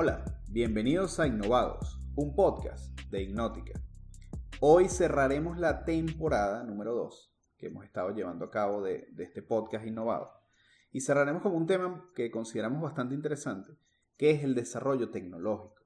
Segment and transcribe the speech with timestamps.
[0.00, 3.80] Hola, bienvenidos a Innovados, un podcast de Hipnótica.
[4.60, 9.84] Hoy cerraremos la temporada número 2 que hemos estado llevando a cabo de, este podcast
[9.84, 10.32] Innovado.
[10.92, 13.72] Y cerraremos con un tema que consideramos bastante interesante,
[14.16, 15.82] que es el desarrollo tecnológico.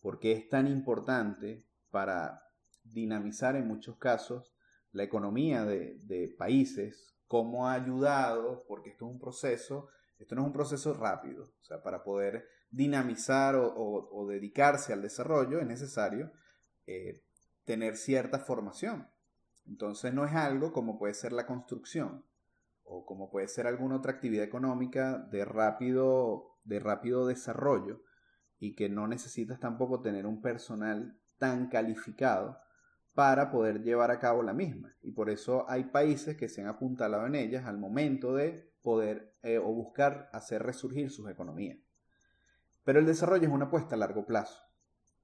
[0.00, 2.48] Porque es tan importante para
[2.84, 4.54] dinamizar en muchos casos
[4.92, 10.46] la economía de, países, cómo ha ayudado, porque esto es un proceso, esto no es
[10.46, 16.32] un proceso rápido, o sea, para poder dinamizar o, dedicarse al desarrollo es necesario
[16.86, 17.22] eh,
[17.64, 19.08] tener cierta formación.
[19.66, 22.24] Entonces no es algo como puede ser la construcción
[22.82, 28.02] o como puede ser alguna otra actividad económica de rápido, de rápido desarrollo
[28.58, 32.58] y que no necesitas tampoco tener un personal tan calificado
[33.14, 34.96] para poder llevar a cabo la misma.
[35.02, 39.36] Y por eso hay países que se han apuntalado en ellas al momento de poder
[39.42, 41.78] eh, o buscar hacer resurgir sus economías.
[42.84, 44.60] Pero el desarrollo es una apuesta a largo plazo.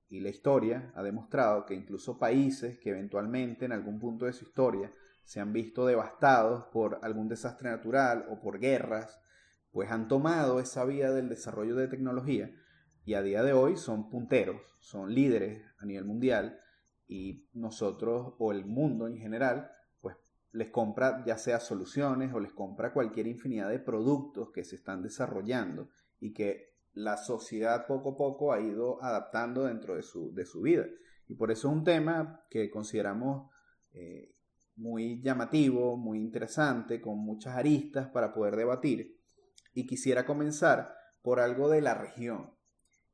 [0.08, 4.44] Y la historia ha demostrado que incluso países que eventualmente en algún punto de su
[4.44, 4.90] historia
[5.22, 9.20] se han visto devastados por algún desastre natural o por guerras,
[9.70, 12.50] pues han tomado esa vía del desarrollo de tecnología
[13.04, 16.60] y a día de hoy son punteros, son líderes a nivel mundial
[17.06, 19.70] y nosotros o el mundo en general
[20.00, 20.16] pues
[20.52, 25.02] les compra ya sea soluciones o les compra cualquier infinidad de productos que se están
[25.02, 25.88] desarrollando
[26.20, 30.62] y que la sociedad poco a poco ha ido adaptando dentro de su, de su
[30.62, 30.84] vida.
[31.28, 33.50] Y por eso es un tema que consideramos
[33.92, 34.34] eh,
[34.76, 39.16] muy llamativo, muy interesante, con muchas aristas para poder debatir.
[39.74, 42.50] Y quisiera comenzar por algo de la región.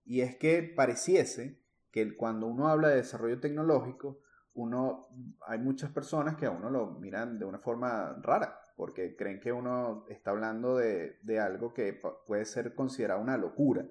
[0.04, 4.20] Y es que pareciese que cuando uno habla de desarrollo tecnológico,
[4.54, 5.08] uno,
[5.46, 9.52] hay muchas personas que a uno lo miran de una forma rara porque creen que
[9.52, 13.86] uno está hablando de, algo que puede ser considerado una locura,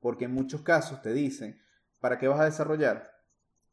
[0.00, 1.60] porque en muchos casos te dicen,
[2.00, 3.10] ¿para qué vas a desarrollar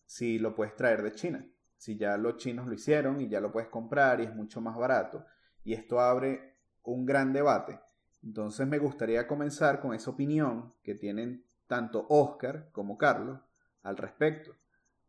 [0.06, 1.46] si lo puedes traer de China?
[1.78, 4.78] Si ya los chinos lo hicieron y ya lo puedes comprar y es mucho más
[4.78, 5.26] barato.
[5.64, 7.80] Y esto abre un gran debate.
[8.24, 13.40] Entonces me gustaría comenzar con esa opinión que tienen tanto Oscar como Carlos
[13.84, 14.56] al respecto.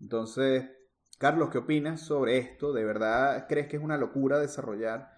[0.00, 0.68] Entonces,
[1.18, 2.72] Carlos, ¿qué opinas sobre esto?
[2.72, 5.15] ¿De verdad crees que es una locura desarrollar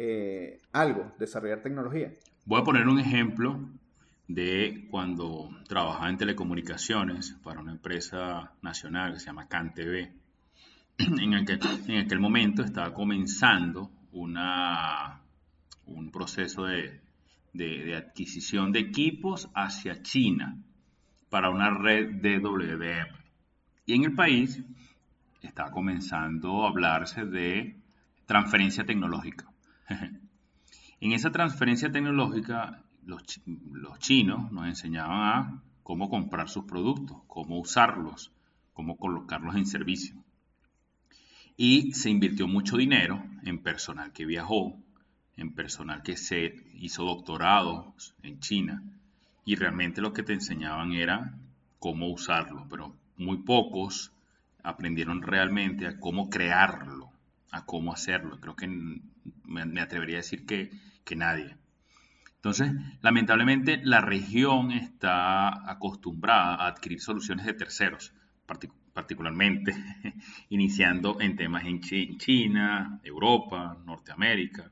[0.00, 2.14] eh, algo, desarrollar tecnología.
[2.44, 3.68] Voy a poner un ejemplo
[4.28, 10.08] de cuando trabajaba en telecomunicaciones para una empresa nacional que se llama CanTV.
[10.98, 17.00] En aquel, en aquel momento estaba comenzando un proceso de,
[17.96, 20.56] adquisición de equipos hacia China
[21.28, 23.16] para una red de WDM.
[23.84, 24.62] Y en el país
[25.42, 27.76] estaba comenzando a hablarse de
[28.26, 29.47] transferencia tecnológica.
[31.00, 33.24] en esa transferencia tecnológica, los,
[33.98, 38.32] chinos nos enseñaban a cómo comprar sus productos, cómo usarlos,
[38.74, 40.14] cómo colocarlos en servicio.
[41.56, 44.76] Y se invirtió mucho dinero en personal que viajó,
[45.36, 48.82] en personal que se hizo doctorados en China,
[49.44, 51.34] y realmente lo que te enseñaban era
[51.78, 54.12] cómo usarlo, pero muy pocos
[54.62, 57.10] aprendieron realmente a cómo crearlo,
[57.50, 58.38] a cómo hacerlo.
[58.40, 58.66] Creo que
[59.44, 60.70] me, atrevería a decir que,
[61.16, 61.56] nadie.
[62.36, 68.12] Entonces, lamentablemente, la región está acostumbrada a adquirir soluciones de terceros,
[68.92, 69.74] particularmente
[70.50, 74.70] iniciando en temas en China, Europa, Norteamérica,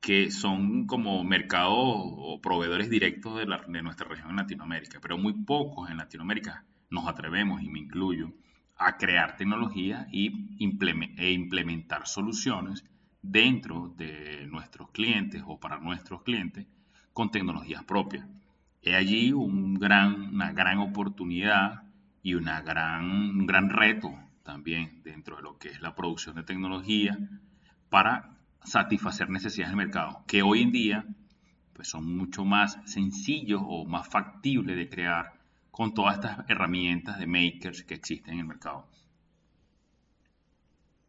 [0.00, 5.34] que son como mercados o proveedores directos de, de nuestra región en Latinoamérica, pero muy
[5.44, 8.32] pocos en Latinoamérica nos atrevemos, y me incluyo,
[8.76, 10.28] a crear tecnología y
[11.18, 12.84] e implementar soluciones
[13.22, 16.66] dentro de nuestros clientes o para nuestros clientes
[17.12, 18.26] con tecnologías propias.
[18.82, 21.84] Es allí una gran oportunidad
[22.22, 24.12] y una gran, un gran reto
[24.42, 27.16] también dentro de lo que es la producción de tecnología
[27.88, 31.06] para satisfacer necesidades del mercado, que hoy en día
[31.72, 35.32] pues son mucho más sencillos o más factibles de crear
[35.70, 38.86] con todas estas herramientas de makers que existen en el mercado.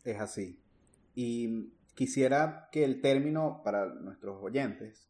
[0.04, 0.58] Es así.
[1.16, 5.10] Y quisiera que el término, para nuestros oyentes,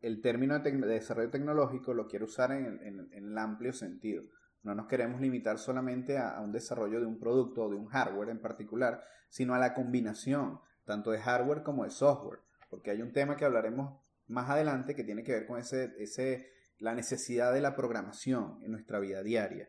[0.00, 4.24] el, término de, desarrollo tecnológico lo quiero usar en, el amplio sentido.
[4.62, 8.30] No nos queremos limitar solamente a, un desarrollo de un producto o de un hardware
[8.30, 12.40] en particular, sino a la combinación tanto de hardware como de software.
[12.70, 16.50] Porque hay un tema que hablaremos más adelante que tiene que ver con ese, ese,
[16.78, 19.68] la necesidad de la programación en nuestra vida diaria.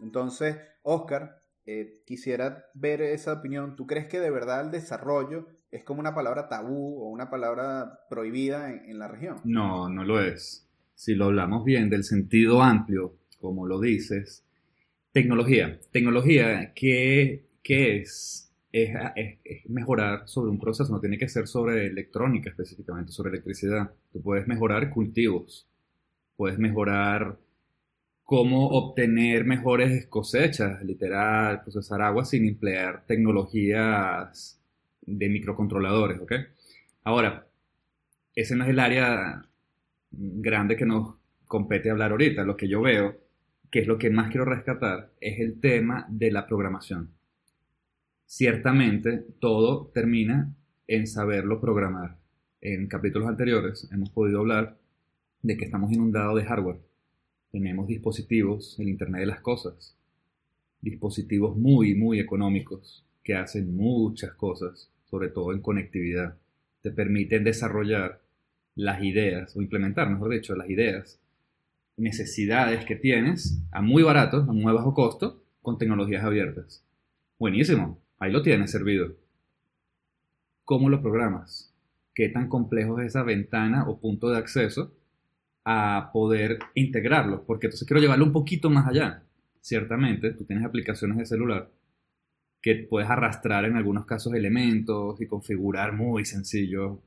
[0.00, 3.76] Entonces, Oscar, eh, quisiera ver esa opinión.
[3.76, 8.00] ¿Tú crees que de verdad el desarrollo es como una palabra tabú o una palabra
[8.08, 9.36] prohibida en, la región.
[9.44, 10.66] No, no lo es.
[10.94, 14.44] Si lo hablamos bien del sentido amplio como lo dices.
[15.12, 15.78] Tecnología.
[15.92, 18.50] Tecnología, ¿qué, qué es?
[18.72, 19.68] Es, es?
[19.68, 23.90] mejorar sobre un proceso, no tiene que ser sobre electrónica específicamente, sobre electricidad.
[24.10, 25.68] Tú puedes mejorar cultivos,
[26.34, 27.36] puedes mejorar
[28.28, 34.60] cómo obtener mejores cosechas, literal, procesar agua sin emplear tecnologías
[35.00, 36.32] de microcontroladores, ¿ok?
[37.04, 37.46] Ahora,
[38.34, 39.46] ese no es el área
[40.10, 41.14] grande que nos
[41.46, 42.44] compete hablar ahorita.
[42.44, 43.16] Lo que yo veo,
[43.70, 47.14] que es lo que más quiero rescatar, es el tema de la programación.
[48.26, 50.54] Ciertamente, todo termina
[50.86, 52.18] en saberlo programar.
[52.60, 54.76] En capítulos anteriores hemos podido hablar
[55.40, 56.87] de que estamos inundados de hardware
[57.50, 59.96] tenemos dispositivos, el Internet de las Cosas,
[60.80, 66.36] dispositivos muy, muy económicos que hacen muchas cosas, sobre todo en conectividad.
[66.82, 68.20] Te permiten desarrollar
[68.74, 71.20] las ideas, o implementar, mejor dicho, las ideas,
[71.96, 76.84] necesidades que tienes a muy barato, a muy bajo costo, con tecnologías abiertas.
[77.38, 79.16] Buenísimo, ahí lo tienes servido.
[80.64, 81.74] ¿Cómo lo programas?
[82.14, 84.92] ¿Qué tan complejo es esa ventana o punto de acceso
[85.70, 89.22] a poder integrarlo, porque entonces quiero llevarlo un poquito más allá.
[89.60, 91.68] Ciertamente, tú tienes aplicaciones de celular
[92.62, 97.02] que puedes arrastrar en algunos casos elementos y configurar muy sencillo,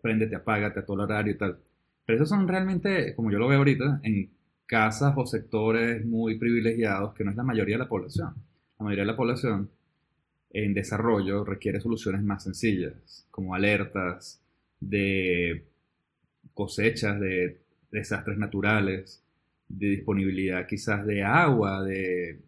[0.00, 1.58] préndete, apágate a todo horario y tal.
[2.06, 4.30] Pero esos son realmente, como yo lo veo ahorita, en
[4.64, 8.32] casas o sectores muy privilegiados que no es la mayoría de la población.
[8.78, 9.68] La mayoría de la población
[10.52, 14.40] en desarrollo requiere soluciones más sencillas, como alertas
[14.80, 15.66] de
[16.54, 19.22] cosechas, de desastres naturales,
[19.68, 22.40] de disponibilidad quizás de agua, de,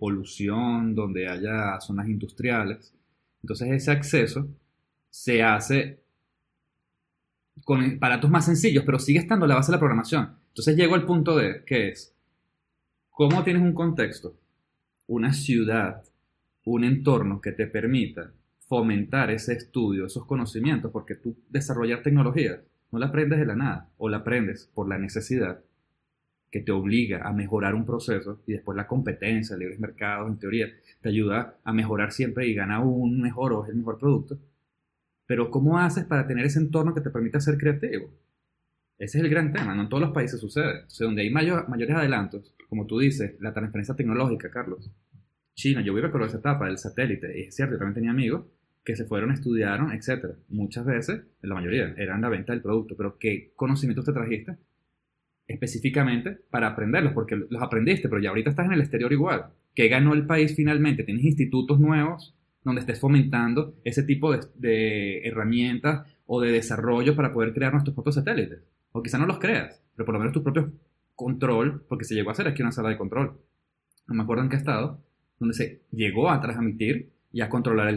[0.00, 2.94] polución, donde haya zonas industriales.
[3.42, 4.48] Entonces ese acceso
[5.10, 6.00] se hace
[7.64, 10.36] con aparatos más sencillos, pero sigue estando la base de la programación.
[10.48, 12.14] Entonces llego al punto de, que es,
[13.10, 14.36] ¿cómo tienes un contexto,
[15.06, 16.02] una ciudad,
[16.64, 18.32] un entorno que te permita
[18.68, 20.90] fomentar ese estudio, esos conocimientos?
[20.92, 22.60] Porque tú desarrollar tecnologías
[22.90, 25.62] no la aprendes de la nada, o la aprendes por la necesidad
[26.50, 30.68] que te obliga a mejorar un proceso y después la competencia, libres mercados, en teoría,
[31.00, 34.38] te ayuda a mejorar siempre y gana un mejor o es el mejor producto.
[35.26, 38.10] Pero ¿cómo haces para tener ese entorno que te permita ser creativo?
[38.98, 40.84] Ese es el gran tema, no en todos los países sucede.
[40.84, 44.90] O sea, donde hay mayores adelantos, como tú dices, la transferencia tecnológica, Carlos.
[45.54, 48.46] China, yo a recordar esa etapa del satélite, y es cierto, yo también tenía amigos
[48.86, 50.36] que se fueron, estudiaron, etc.
[50.48, 54.58] Muchas veces, la mayoría, eran la venta del producto, pero ¿qué conocimientos te trajiste?
[55.48, 59.46] Específicamente para aprenderlos, porque los aprendiste, pero ya ahorita estás en el exterior igual.
[59.74, 61.02] ¿Qué ganó el país finalmente?
[61.02, 67.52] Tienes institutos nuevos donde estés fomentando ese tipo de, herramientas o de desarrollo para poder
[67.52, 68.60] crear nuestros propios satélites.
[68.92, 70.72] O quizá no los creas, pero por lo menos tu propio
[71.16, 73.36] control, porque se llegó a hacer aquí una sala de control.
[74.06, 75.02] No me acuerdo en qué estado,
[75.40, 77.94] donde se llegó a transmitir y a controlar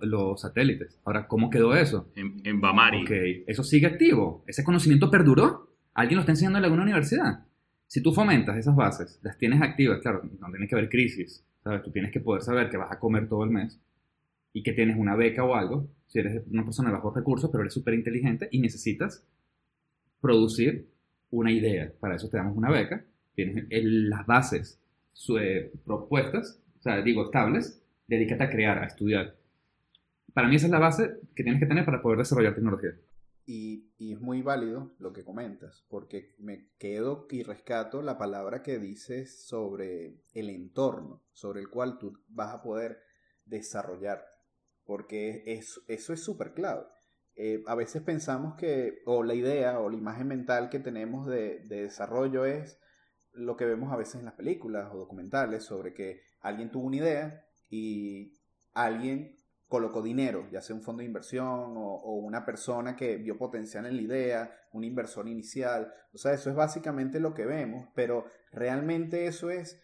[0.00, 0.98] los satélites.
[1.04, 2.10] Ahora, ¿cómo quedó eso?
[2.16, 3.02] En, Bamari.
[3.02, 4.44] Ok, eso sigue activo.
[4.46, 5.76] ¿Ese conocimiento perduró?
[5.92, 7.44] ¿Alguien lo está enseñando en alguna universidad?
[7.86, 11.82] Si tú fomentas esas bases, las tienes activas, claro, no tiene que haber crisis, ¿sabes?
[11.82, 13.78] Tú tienes que poder saber que vas a comer todo el mes
[14.54, 17.64] y que tienes una beca o algo, si eres una persona de bajos recursos, pero
[17.64, 19.22] eres súper inteligente y necesitas
[20.22, 20.88] producir
[21.30, 21.92] una idea.
[22.00, 24.80] Para eso te damos una beca, tienes las bases
[25.38, 29.36] eh, propuestas, o sea, digo, estables, dedícate a crear, a estudiar.
[30.34, 32.92] Para mí esa es la base que tienes que tener para poder desarrollar tecnología.
[33.44, 38.62] Y, y, es muy válido lo que comentas, porque me quedo y rescato la palabra
[38.62, 43.00] que dices sobre el entorno, sobre el cual tú vas a poder
[43.44, 44.24] desarrollar,
[44.84, 46.84] porque es, eso es súper clave.
[47.34, 51.60] Eh, a veces pensamos que, o la idea o la imagen mental que tenemos de,
[51.60, 52.78] de desarrollo es
[53.32, 56.96] lo que vemos a veces en las películas o documentales sobre que alguien tuvo una
[56.96, 58.34] idea y
[58.74, 59.34] alguien
[59.66, 63.96] colocó dinero, ya sea un fondo de inversión o, una persona que vio potencial en
[63.96, 65.90] la idea, un inversor inicial.
[66.12, 69.80] O sea, eso es básicamente lo que vemos, pero realmente eso es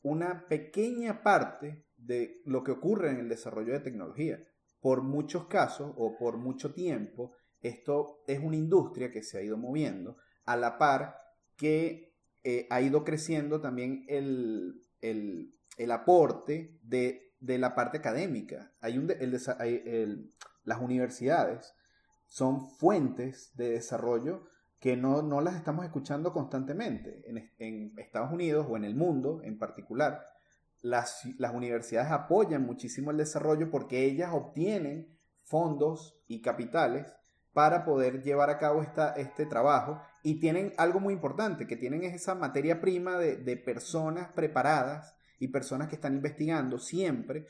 [0.00, 4.38] una pequeña parte de lo que ocurre en el desarrollo de tecnología.
[4.80, 9.58] Por muchos casos o por mucho tiempo, esto es una industria que se ha ido
[9.58, 10.16] moviendo
[10.46, 11.16] a la par
[11.58, 18.72] que eh, ha ido creciendo también el, el el aporte de, la parte académica.
[18.80, 19.12] Hay un,
[20.64, 21.74] las universidades
[22.26, 24.46] son fuentes de desarrollo
[24.80, 27.22] que no, las estamos escuchando constantemente.
[27.58, 30.24] En, Estados Unidos o en el mundo en particular,
[30.82, 37.06] las, las universidades apoyan muchísimo el desarrollo porque ellas obtienen fondos y capitales
[37.52, 42.04] para poder llevar a cabo esta, este trabajo y tienen algo muy importante, que tienen
[42.04, 47.46] esa materia prima de, de personas preparadas y personas que están investigando siempre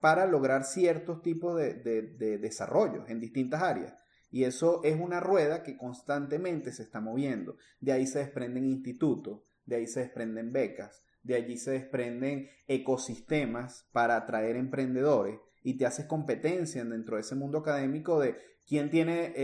[0.00, 3.94] para lograr ciertos tipos de, de, desarrollos en distintas áreas.
[4.30, 7.56] Y eso es una rueda que constantemente se está moviendo.
[7.80, 13.86] De ahí se desprenden institutos, de ahí se desprenden becas, de allí se desprenden ecosistemas
[13.92, 19.34] para atraer emprendedores y te haces competencia dentro de ese mundo académico de quién tiene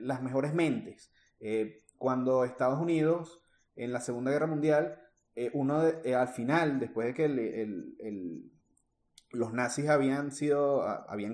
[0.00, 1.12] las mejores mentes.
[1.40, 3.44] Eh, cuando Estados Unidos,
[3.76, 4.98] en la Segunda Guerra Mundial,
[5.34, 7.28] eh, uno eh, al final, después de que
[9.30, 10.30] los nazis habían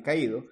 [0.03, 0.45] caído,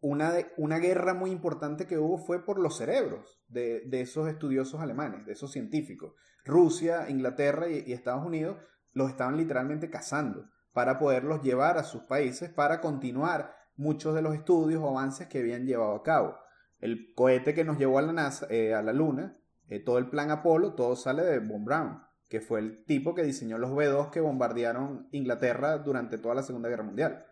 [0.00, 5.32] una, guerra muy importante que hubo fue por los cerebros de, esos estudiosos alemanes, de
[5.32, 6.14] esos científicos.
[6.44, 8.56] Rusia, Inglaterra y, Estados Unidos
[8.92, 14.34] los estaban literalmente cazando para poderlos llevar a sus países para continuar muchos de los
[14.34, 16.38] estudios o avances que habían llevado a cabo.
[16.78, 19.36] El cohete que nos llevó a la, NASA, eh, a la Luna,
[19.84, 23.58] todo el plan Apolo, todo sale de Von Braun que fue el tipo que diseñó
[23.58, 27.24] los B-2 que bombardearon Inglaterra durante toda la Segunda Guerra Mundial.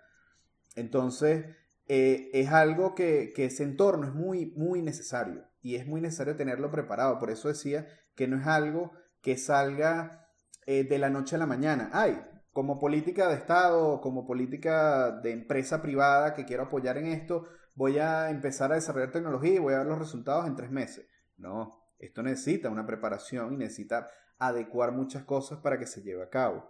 [0.76, 1.46] Entonces,
[1.86, 6.70] eh, es algo que, ese entorno es muy, muy necesario y es muy necesario tenerlo
[6.70, 7.18] preparado.
[7.18, 10.28] Por eso decía que no es algo que salga
[10.66, 11.90] eh, de la noche a la mañana.
[11.92, 12.20] Ay,
[12.52, 17.98] como política de Estado, como política de empresa privada que quiero apoyar en esto, voy
[17.98, 21.08] a empezar a desarrollar tecnología y voy a ver los resultados en tres meses.
[21.36, 26.30] No, esto necesita una preparación y necesita adecuar muchas cosas para que se lleve a
[26.30, 26.68] cabo.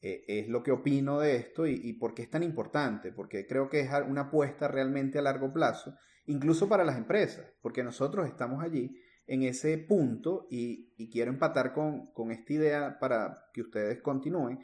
[0.00, 3.68] Eh, es lo que opino de esto y, por qué es tan importante, porque creo
[3.68, 5.94] que es una apuesta realmente a largo plazo,
[6.26, 12.30] incluso para las empresas, porque nosotros estamos allí en ese punto y, quiero empatar con,
[12.30, 14.58] esta idea para que ustedes continúen,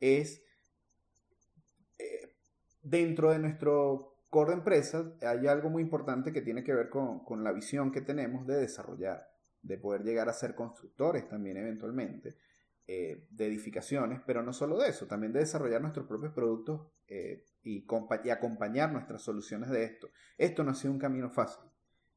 [0.00, 0.42] es
[1.98, 2.34] eh,
[2.82, 7.44] dentro de nuestro core de empresas hay algo muy importante que tiene que ver con
[7.44, 9.26] la visión que tenemos de desarrollar
[9.68, 12.36] de poder llegar a ser constructores también eventualmente
[12.86, 17.44] eh, de edificaciones, pero no solo de eso, también de desarrollar nuestros propios productos eh,
[17.62, 17.86] y,
[18.24, 20.08] y, acompañar nuestras soluciones de esto.
[20.38, 21.70] Esto no ha sido un camino fácil.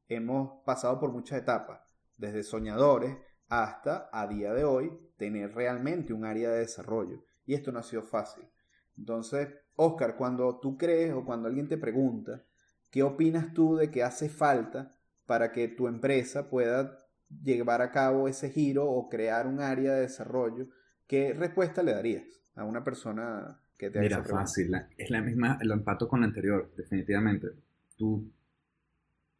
[0.08, 1.82] Hemos pasado por muchas etapas,
[2.16, 3.18] desde soñadores
[3.48, 7.22] hasta a día de hoy tener realmente un área de desarrollo.
[7.44, 8.48] Y esto no ha sido fácil.
[8.96, 12.46] Entonces, Oscar, cuando tú crees o cuando alguien te pregunta,
[12.90, 17.01] ¿qué opinas tú de que hace falta para que tu empresa pueda
[17.42, 20.68] llevar a cabo ese giro o crear un área de desarrollo,
[21.06, 22.24] ¿qué respuesta le darías
[22.54, 26.72] a una persona que te Mira, fácil, es la misma, lo empato con la anterior,
[26.76, 27.48] definitivamente.
[27.96, 28.30] Tú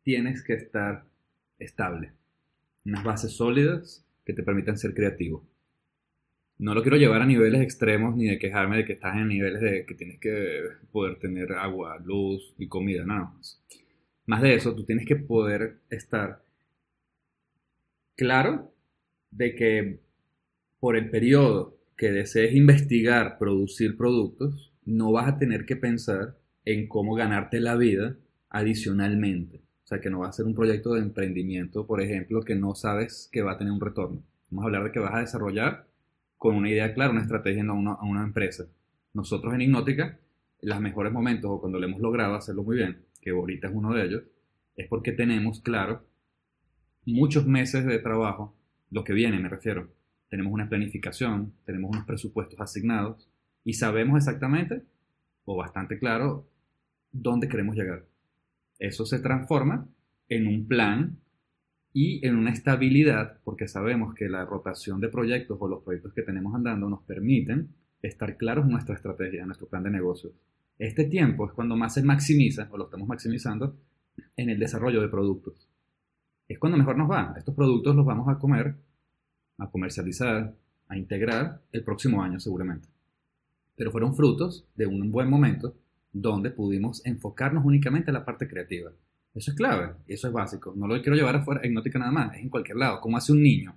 [0.02, 1.04] tienes que estar
[1.58, 2.12] estable,
[2.84, 5.46] unas bases sólidas que te permitan ser creativo.
[6.58, 9.61] No lo quiero llevar a niveles extremos ni de quejarme de que estás en niveles
[9.61, 10.61] de que tienes que
[10.92, 13.40] poder tener agua, luz y comida, no, no.
[14.26, 16.42] Más de eso, tú tienes que poder estar
[18.16, 18.73] claro
[19.31, 20.00] de que
[20.81, 26.88] por el periodo que desees investigar, producir productos, no vas a tener que pensar en
[26.88, 28.16] cómo ganarte la vida
[28.50, 29.62] adicionalmente.
[29.85, 32.75] O sea, que no va a ser un proyecto de emprendimiento, por ejemplo, que no
[32.75, 34.23] sabes que va a tener un retorno.
[34.50, 35.87] Vamos a hablar de que vas a desarrollar
[36.37, 38.66] con una idea clara, una estrategia a una, empresa.
[39.14, 40.19] Nosotros en Hipnótica,
[40.61, 43.95] los mejores momentos o cuando lo hemos logrado hacerlo muy bien, que ahorita es uno
[43.95, 44.23] de ellos,
[44.76, 46.04] es porque tenemos claro
[47.04, 48.54] muchos meses de trabajo,
[48.90, 49.90] lo que viene me refiero.
[50.28, 53.28] Tenemos una planificación, tenemos unos presupuestos asignados
[53.64, 54.82] y sabemos exactamente,
[55.44, 56.49] o bastante claro,
[57.11, 58.06] dónde queremos llegar.
[58.78, 59.87] Eso se transforma
[60.28, 61.18] en un plan
[61.92, 66.23] y en una estabilidad, porque sabemos que la rotación de proyectos o los proyectos que
[66.23, 67.68] tenemos andando nos permiten
[68.00, 70.32] estar claros en nuestra estrategia, en nuestro plan de negocios.
[70.78, 73.76] Este tiempo es cuando más se maximiza, o lo estamos maximizando,
[74.37, 75.72] en el desarrollo de productos
[76.52, 77.35] es cuando mejor nos va.
[77.37, 78.75] Estos productos los vamos a comer,
[79.59, 80.54] a comercializar,
[80.88, 82.88] a integrar el próximo año seguramente.
[83.76, 85.75] Pero fueron frutos de un buen momento
[86.12, 88.90] donde pudimos enfocarnos únicamente en la parte creativa.
[89.35, 90.75] Eso es clave, eso es básico.
[90.76, 93.00] No lo quiero llevar afuera, hipnótica nada más, es en cualquier lado.
[93.00, 93.75] Como hace un niño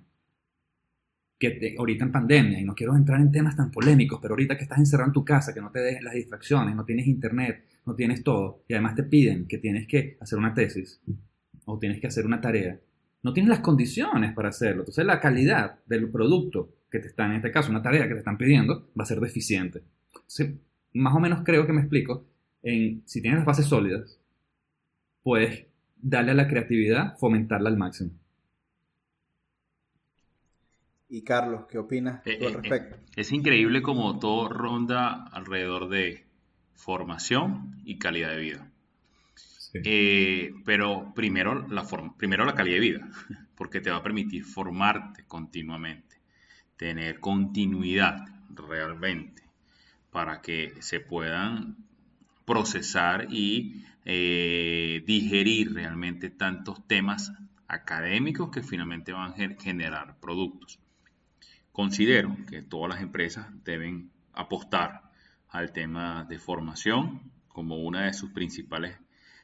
[1.38, 4.64] que ahorita en pandemia, y no quiero entrar en temas tan polémicos, pero ahorita que
[4.64, 7.94] estás encerrado en tu casa, que no te dejen las distracciones, no tienes internet, no
[7.94, 11.00] tienes todo, y además te piden que tienes que hacer una tesis,
[11.66, 12.80] o tienes que hacer una tarea,
[13.22, 14.82] no tienes las condiciones para hacerlo.
[14.82, 18.20] Entonces la calidad del producto que te está, en este caso, una tarea que te
[18.20, 19.82] están pidiendo, va a ser deficiente.
[20.94, 22.24] más o menos creo que me explico.
[22.62, 24.18] En, si tienes las bases sólidas,
[25.22, 28.10] puedes darle a la creatividad, fomentarla al máximo.
[31.08, 32.96] Y Carlos, ¿qué opinas eh, al eh, respecto?
[33.14, 36.26] es increíble como todo ronda alrededor de
[36.74, 38.70] formación y calidad de vida.
[39.74, 43.08] Eh, pero primero la, primero la calidad de vida,
[43.56, 46.20] porque te va a permitir formarte continuamente,
[46.76, 49.42] tener continuidad realmente,
[50.10, 51.76] para que se puedan
[52.44, 57.32] procesar y eh, digerir realmente tantos temas
[57.66, 60.78] académicos que finalmente van a generar productos.
[61.72, 65.10] Considero que todas las empresas deben apostar
[65.48, 68.96] al tema de formación como una de sus principales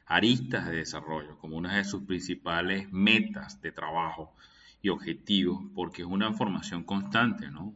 [0.05, 4.35] aristas de desarrollo, como una de sus principales metas de trabajo
[4.81, 7.73] y objetivos, porque es una formación constante, ¿no?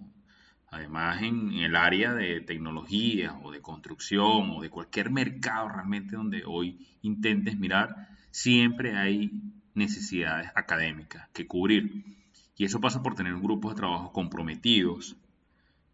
[0.70, 6.44] Además, en el área de tecnología o de construcción o de cualquier mercado realmente donde
[6.46, 9.32] hoy intentes mirar, siempre hay
[9.74, 12.04] necesidades académicas que cubrir.
[12.58, 15.16] Y eso pasa por tener un grupo de trabajo comprometidos,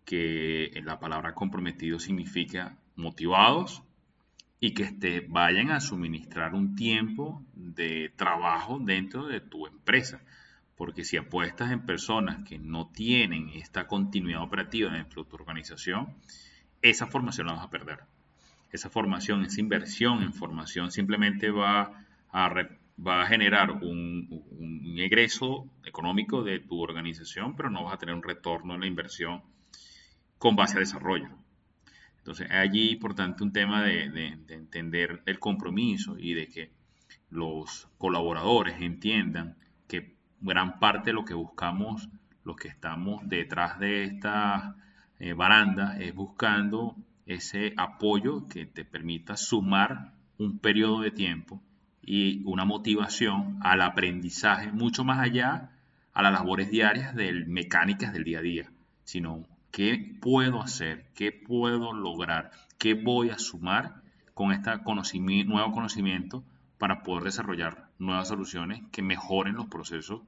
[0.05, 3.83] que la palabra comprometido significa motivados
[4.63, 10.21] y que te vayan a suministrar un tiempo de trabajo dentro de tu empresa.
[10.77, 16.15] Porque si apuestas en personas que no tienen esta continuidad operativa dentro de tu organización,
[16.81, 18.03] esa formación la vas a perder.
[18.71, 22.53] Esa formación, esa inversión en formación simplemente va a,
[23.05, 28.15] va a generar un, un, egreso económico de tu organización, pero no vas a tener
[28.15, 29.41] un retorno en la inversión
[30.37, 31.42] con base a desarrollo.
[32.23, 36.71] Entonces, allí importante un tema de, de entender el compromiso y de que
[37.29, 42.07] los colaboradores entiendan que gran parte de lo que buscamos,
[42.43, 44.77] los que estamos detrás de esta
[45.19, 51.61] eh, baranda, es buscando ese apoyo que te permita sumar un periodo de tiempo
[52.01, 55.71] y una motivación al aprendizaje mucho más allá
[56.13, 58.71] a las labores diarias de mecánicas del día a día,
[59.03, 64.03] sino qué puedo hacer, qué puedo lograr, qué voy a sumar
[64.35, 64.69] con este
[65.45, 66.43] nuevo conocimiento
[66.77, 70.21] para poder desarrollar nuevas soluciones que mejoren los procesos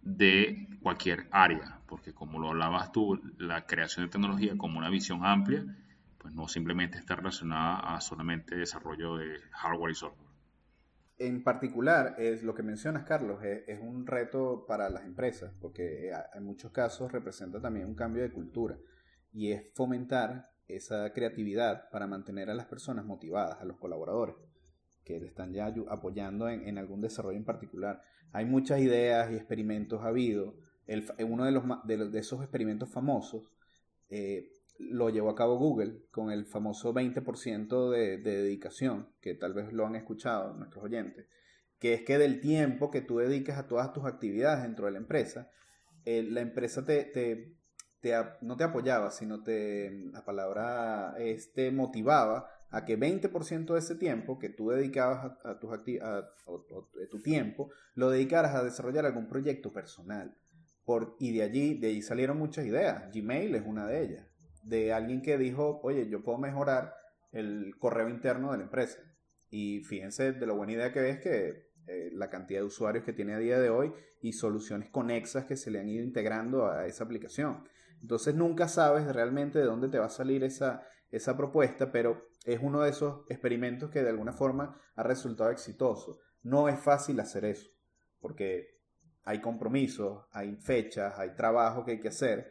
[0.00, 5.26] de cualquier área, porque como lo hablabas tú, la creación de tecnología como una visión
[5.26, 5.64] amplia,
[6.18, 10.31] pues no simplemente está relacionada a solamente desarrollo de hardware y software
[11.26, 16.44] en particular, es lo que mencionas, Carlos, es, un reto para las empresas, porque en
[16.44, 18.78] muchos casos representa también un cambio de cultura
[19.32, 24.36] y es fomentar esa creatividad para mantener a las personas motivadas, a los colaboradores,
[25.04, 28.02] que le están ya apoyando en, algún desarrollo en particular.
[28.32, 30.56] Hay muchas ideas y experimentos habido.
[30.86, 33.44] El, uno de, los, de, esos experimentos famosos
[34.08, 39.72] eh, lo llevó a cabo Google con el famoso 20% de, dedicación, que tal vez
[39.72, 41.26] lo han escuchado nuestros oyentes,
[41.78, 44.98] que es que del tiempo que tú dedicas a todas tus actividades dentro de la
[44.98, 45.50] empresa,
[46.04, 47.56] eh, la empresa te, te,
[48.40, 53.96] no te apoyaba, sino te, la palabra es, te motivaba a que 20% de ese
[53.96, 56.28] tiempo que tú dedicabas a, tus a,
[57.10, 60.36] tu tiempo, lo dedicaras a desarrollar algún proyecto personal.
[61.20, 63.08] Y de allí, de allí salieron muchas ideas.
[63.14, 64.31] Gmail es una de ellas
[64.62, 66.94] de alguien que dijo, oye, yo puedo mejorar
[67.32, 69.00] el correo interno de la empresa.
[69.50, 73.12] Y fíjense de la buena idea que es que eh, la cantidad de usuarios que
[73.12, 76.86] tiene a día de hoy y soluciones conexas que se le han ido integrando a
[76.86, 77.64] esa aplicación.
[78.00, 82.60] Entonces nunca sabes realmente de dónde te va a salir esa, esa propuesta, pero es
[82.62, 86.18] uno de esos experimentos que de alguna forma ha resultado exitoso.
[86.42, 87.70] No es fácil hacer eso,
[88.20, 88.80] porque
[89.24, 92.50] hay compromisos, hay fechas, hay trabajo que hay que hacer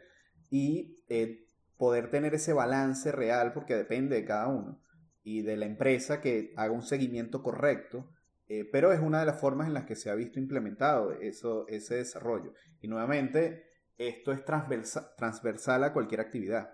[0.50, 1.46] y eh,
[1.82, 4.80] poder tener ese balance real, porque depende de cada uno,
[5.24, 8.08] y de la empresa que haga un seguimiento correcto,
[8.46, 11.66] eh, pero es una de las formas en las que se ha visto implementado eso,
[11.66, 12.54] ese desarrollo.
[12.80, 13.64] Y nuevamente,
[13.98, 16.70] esto es transversal, a cualquier actividad.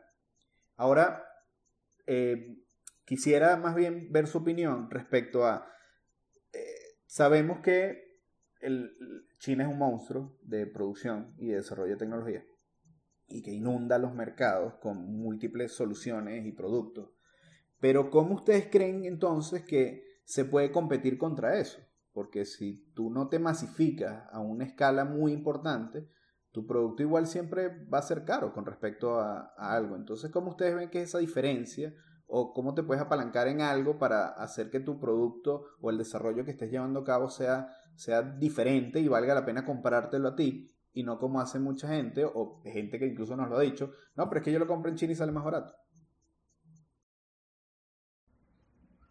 [0.77, 1.25] Ahora,
[2.05, 2.59] eh,
[3.07, 5.73] quisiera más bien ver su opinión respecto a,
[6.53, 8.21] eh, sabemos que
[9.39, 12.45] China es un monstruo de producción y de desarrollo de tecnología
[13.29, 17.11] y que inunda los mercados con múltiples soluciones y productos.
[17.79, 21.79] Pero ¿cómo ustedes creen entonces que se puede competir contra eso?
[22.13, 26.09] Porque si tú no te masificas a una escala muy importante,
[26.51, 29.95] tu producto igual siempre va a ser caro con respecto a, algo.
[29.95, 31.95] Entonces, ¿cómo ustedes ven que es esa diferencia?
[32.27, 36.45] ¿O cómo te puedes apalancar en algo para hacer que tu producto o el desarrollo
[36.45, 40.69] que estés llevando a cabo sea, sea diferente y valga la pena comprártelo a ti?
[40.99, 44.29] Y no como hace mucha gente o gente que incluso nos lo ha dicho, no,
[44.29, 45.73] pero es que yo lo compro en China y sale más barato.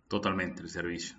[0.09, 1.17] Totalmente el servicio.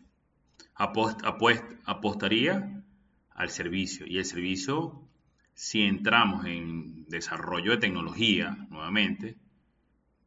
[0.74, 2.84] apostaría
[3.30, 5.08] al servicio y el servicio,
[5.54, 9.38] si entramos en desarrollo de tecnología nuevamente,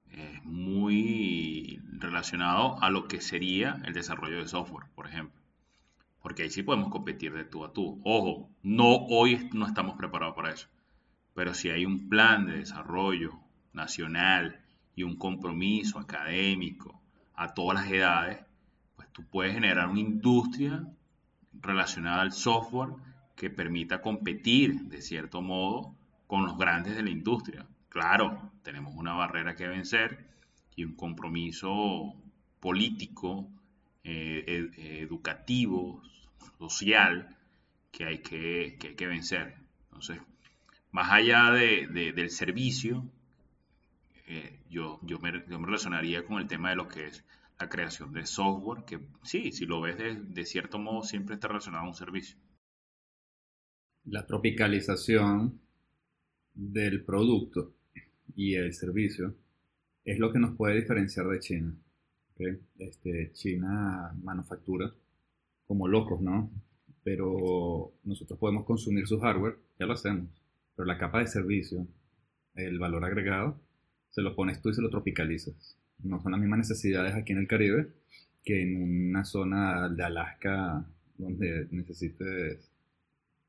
[0.10, 5.40] es muy relacionado a lo que sería el desarrollo de software, por ejemplo.
[6.22, 8.02] Porque ahí sí podemos competir de tú a tú.
[8.04, 10.68] Ojo, no hoy no estamos preparados para eso,
[11.34, 13.40] pero si hay un plan de desarrollo
[13.74, 14.62] nacional
[14.96, 17.02] y un compromiso académico
[17.36, 18.46] a todas las edades,
[18.96, 20.88] pues tú puedes generar una industria
[21.54, 22.94] relacionada al software
[23.36, 25.96] que permita competir de cierto modo
[26.28, 27.66] con los grandes de la industria.
[27.90, 30.28] Claro, tenemos una barrera que vencer
[30.76, 32.14] y un compromiso
[32.60, 33.50] político,
[34.04, 36.02] eh, educativo,
[36.58, 37.38] social,
[37.92, 39.56] que hay que, que, vencer.
[39.86, 40.20] Entonces,
[40.92, 43.10] más allá de, del servicio,
[44.28, 47.26] eh, yo, yo, me, relacionaría con el tema de lo que es
[47.60, 51.48] la creación de software, que sí, si lo ves de, de cierto modo, siempre está
[51.48, 52.38] relacionado a un servicio.
[54.06, 55.60] La tropicalización
[56.54, 57.74] del producto
[58.36, 59.36] y el servicio
[60.04, 61.76] es lo que nos puede diferenciar de China.
[62.80, 64.92] Este, China manufactura
[65.66, 66.52] como locos, ¿no?
[67.04, 70.28] Pero nosotros podemos consumir su hardware, ya lo hacemos.
[70.76, 71.88] Pero la capa de servicio,
[72.56, 73.60] el valor agregado,
[74.10, 75.78] se lo pones tú y se lo tropicalizas.
[76.04, 77.94] No son las mismas necesidades aquí en el Caribe
[78.44, 80.86] que en una zona de Alaska
[81.18, 82.72] donde necesites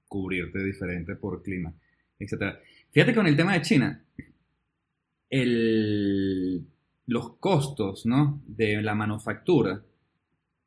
[0.07, 1.73] cubrirte diferente por clima,
[2.19, 2.59] etc.
[2.91, 4.05] Fíjate con el tema de China,
[5.31, 6.67] el,
[7.07, 8.43] los costos ¿no?
[8.47, 9.83] de la manufactura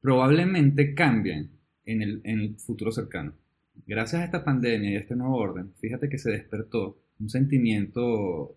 [0.02, 1.52] probablemente cambien
[1.86, 3.34] en el, futuro cercano.
[3.88, 8.56] Gracias a esta pandemia y a este nuevo orden, fíjate que se despertó un sentimiento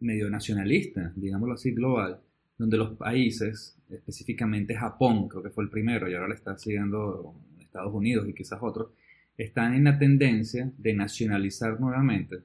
[0.00, 2.20] medio nacionalista, digámoslo así, global,
[2.58, 7.34] donde los países, específicamente Japón, creo que fue el primero y ahora le está siguiendo
[7.58, 8.90] Estados Unidos y quizás otros,
[9.36, 12.36] están en la tendencia de nacionalizar nuevamente,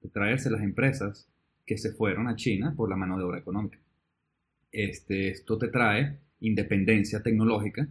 [0.00, 1.28] de traerse las empresas
[1.64, 3.78] que se fueron a China por la mano de obra económica.
[4.76, 7.88] Este, esto te trae independencia tecnológica,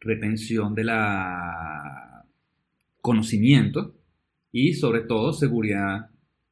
[0.00, 2.24] retención de la
[3.02, 3.94] conocimiento
[4.52, 6.08] y sobre todo seguridad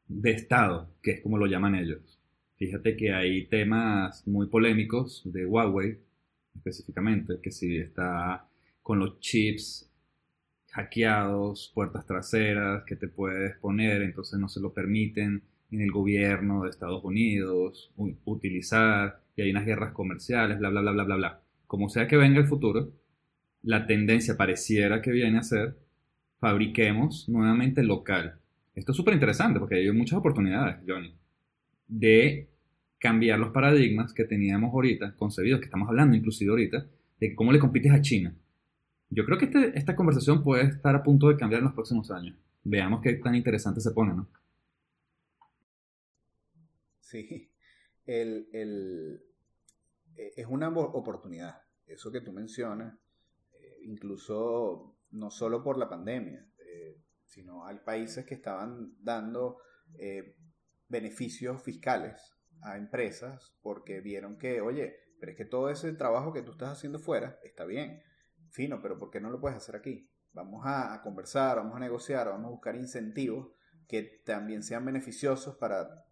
[0.08, 2.18] de Estado, que es como lo llaman ellos.
[2.58, 5.96] Fíjate que hay temas muy polémicos de Huawei,
[6.56, 8.46] específicamente, que si está
[8.82, 9.90] con los chips
[10.72, 16.62] hackeados, puertas traseras que te puedes poner, entonces no se lo permiten en el gobierno
[16.62, 17.92] de Estados Unidos
[18.24, 21.40] utilizar, y hay unas guerras comerciales, bla, bla, bla, bla, bla, bla.
[21.66, 22.92] Como sea que venga el futuro,
[23.62, 25.76] la tendencia pareciera que viene a ser
[26.40, 28.38] fabriquemos nuevamente local.
[28.74, 31.14] Esto es súper interesante porque hay muchas oportunidades, Johnny,
[31.88, 32.48] de
[32.98, 36.86] cambiar los paradigmas que teníamos ahorita, concebidos, que estamos hablando inclusive ahorita,
[37.20, 38.34] de cómo le compites a China.
[39.10, 42.10] Yo creo que este, esta conversación puede estar a punto de cambiar en los próximos
[42.10, 42.36] años.
[42.64, 44.28] Veamos qué tan interesante se pone, ¿no?
[47.08, 47.50] Sí,
[48.04, 49.24] el, el,
[50.14, 51.62] e, es una oportunidad.
[51.86, 52.94] Eso que tú mencionas,
[53.52, 59.58] eh, incluso no solo por la pandemia, eh, sino hay países que estaban dando
[59.98, 60.36] eh,
[60.86, 66.42] beneficios fiscales a empresas porque vieron que, oye, pero es que todo ese trabajo que
[66.42, 68.02] tú estás haciendo fuera está bien,
[68.50, 70.10] fino, pero ¿por qué no lo puedes hacer aquí?
[70.32, 73.50] Vamos a, a conversar, vamos a negociar, vamos a buscar incentivos
[73.86, 76.07] que también sean beneficiosos para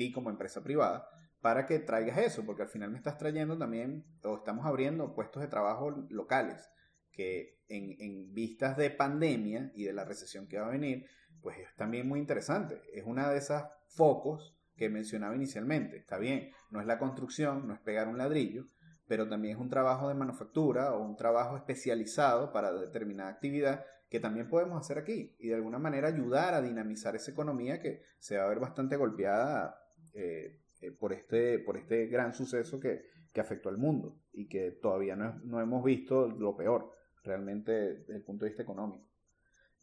[0.00, 1.06] ti como empresa privada
[1.42, 5.42] para que traigas eso, porque al final me estás trayendo también, o estamos abriendo puestos
[5.42, 6.70] de trabajo locales,
[7.12, 11.06] que en, en vistas de pandemia y de la recesión que va a venir,
[11.42, 12.80] pues es también muy interesante.
[12.94, 15.98] Es una de esas focos que mencionaba inicialmente.
[15.98, 18.66] Está bien, no es la construcción, no es pegar un ladrillo,
[19.06, 24.20] pero también es un trabajo de manufactura o un trabajo especializado para determinada actividad que
[24.20, 28.36] también podemos hacer aquí y de alguna manera ayudar a dinamizar esa economía que se
[28.36, 29.80] va a ver bastante golpeada
[30.14, 34.72] eh, eh, por, este, por este gran suceso que, que, afectó al mundo y que
[34.72, 36.90] todavía no, no, hemos visto lo peor
[37.22, 39.04] realmente desde el punto de vista económico.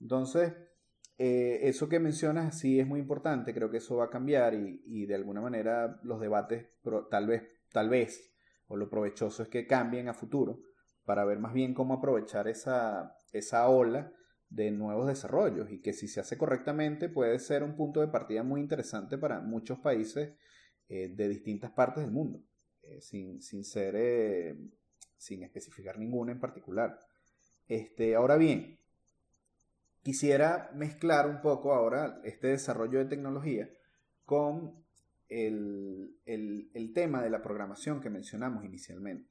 [0.01, 0.53] Entonces,
[1.17, 4.83] eh, eso que mencionas sí es muy importante, creo que eso va a cambiar y,
[4.85, 6.67] y de alguna manera los debates
[7.09, 8.33] tal vez, tal vez,
[8.67, 10.61] o lo provechoso es que cambien a futuro
[11.05, 14.11] para ver más bien cómo aprovechar esa, esa ola
[14.49, 18.43] de nuevos desarrollos y que si se hace correctamente puede ser un punto de partida
[18.43, 20.33] muy interesante para muchos países
[20.87, 22.41] eh, de distintas partes del mundo,
[22.83, 24.57] eh, sin, sin, ser, eh,
[25.17, 26.97] sin especificar ninguna en particular.
[27.67, 28.79] Este, ahora bien,
[30.01, 33.69] quisiera mezclar un poco ahora este desarrollo de tecnología
[34.23, 34.85] con
[35.27, 39.29] el, el, el tema de la programación que mencionamos inicialmente.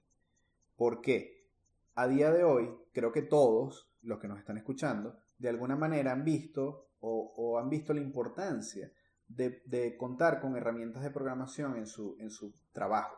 [0.76, 1.46] ¿Por qué?
[1.94, 6.12] A día de hoy, creo que todos los que nos están escuchando, de alguna manera
[6.12, 8.90] han visto o, han visto la importancia
[9.28, 13.16] de, contar con herramientas de programación en su, en su trabajo.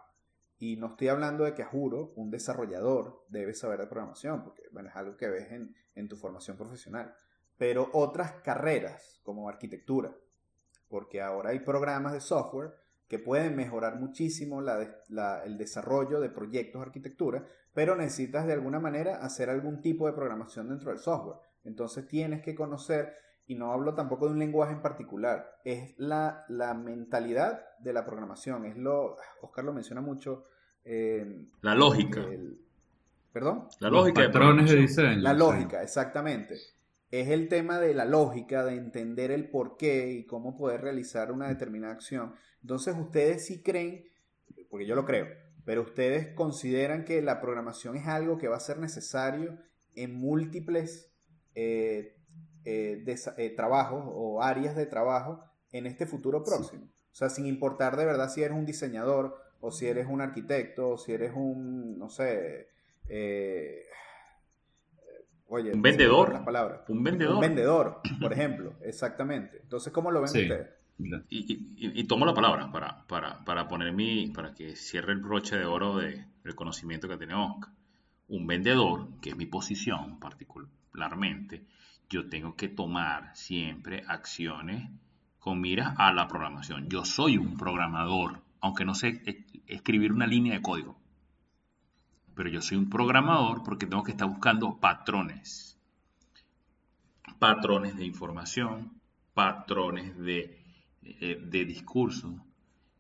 [0.59, 4.89] Y no estoy hablando de que, juro, un desarrollador debe saber de programación, porque bueno,
[4.89, 7.15] es algo que ves en, en tu formación profesional.
[7.57, 10.15] Pero otras carreras, como arquitectura,
[10.89, 12.75] porque ahora hay programas de software
[13.09, 19.17] que pueden mejorar muchísimo el desarrollo de proyectos de arquitectura, pero necesitas de alguna manera
[19.17, 21.39] hacer algún tipo de programación dentro del software.
[21.65, 23.15] Entonces tienes que conocer,
[23.47, 26.45] y no hablo tampoco de un lenguaje en particular, es la,
[26.85, 30.45] mentalidad de la programación, es lo, Oscar lo menciona mucho.
[30.85, 32.27] Eh, la lógica.
[33.33, 33.69] ¿Perdón?
[33.81, 34.21] La lógica.
[34.21, 35.23] de patrones de diseño.
[35.23, 36.78] La lógica, exactamente
[37.11, 41.33] es el tema de la lógica, de entender el por qué y cómo poder realizar
[41.33, 42.35] una determinada acción.
[42.61, 44.05] Entonces ustedes sí creen,
[44.69, 45.27] porque yo lo creo,
[45.65, 49.59] pero ustedes consideran que la programación es algo que va a ser necesario
[49.95, 51.11] en múltiples
[51.55, 52.17] eh,
[52.65, 53.05] eh,
[53.37, 55.43] eh, trabajos o áreas de trabajo
[55.73, 56.85] en este futuro próximo.
[56.85, 60.91] O sea, sin importar de verdad si eres un diseñador o si eres un arquitecto
[60.91, 62.69] o si eres un, no sé,
[65.49, 66.45] un vendedor.
[66.89, 67.35] Un vendedor.
[67.35, 69.61] Un vendedor, por ejemplo, exactamente.
[69.63, 70.69] Entonces, ¿cómo lo ven ustedes?
[71.31, 75.65] Y, tomo la palabra para, para, para, poner mi, para que cierre el broche de
[75.65, 77.73] oro de, del conocimiento que tiene Oscar.
[78.29, 81.65] Un vendedor, que es mi posición particularmente,
[82.11, 84.91] yo tengo que tomar siempre acciones
[85.39, 86.89] con mira a la programación.
[86.89, 89.23] Yo soy un programador, aunque no sé
[89.67, 90.99] escribir una línea de código
[92.39, 95.77] pero yo soy un programador porque tengo que estar buscando patrones.
[97.41, 98.93] Patrones de información,
[99.35, 100.63] patrones de,
[101.03, 102.47] eh, de discurso,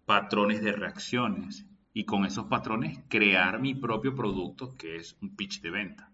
[0.06, 5.60] patrones de reacciones y con esos patrones crear mi propio producto que es un pitch
[5.60, 6.10] de venta.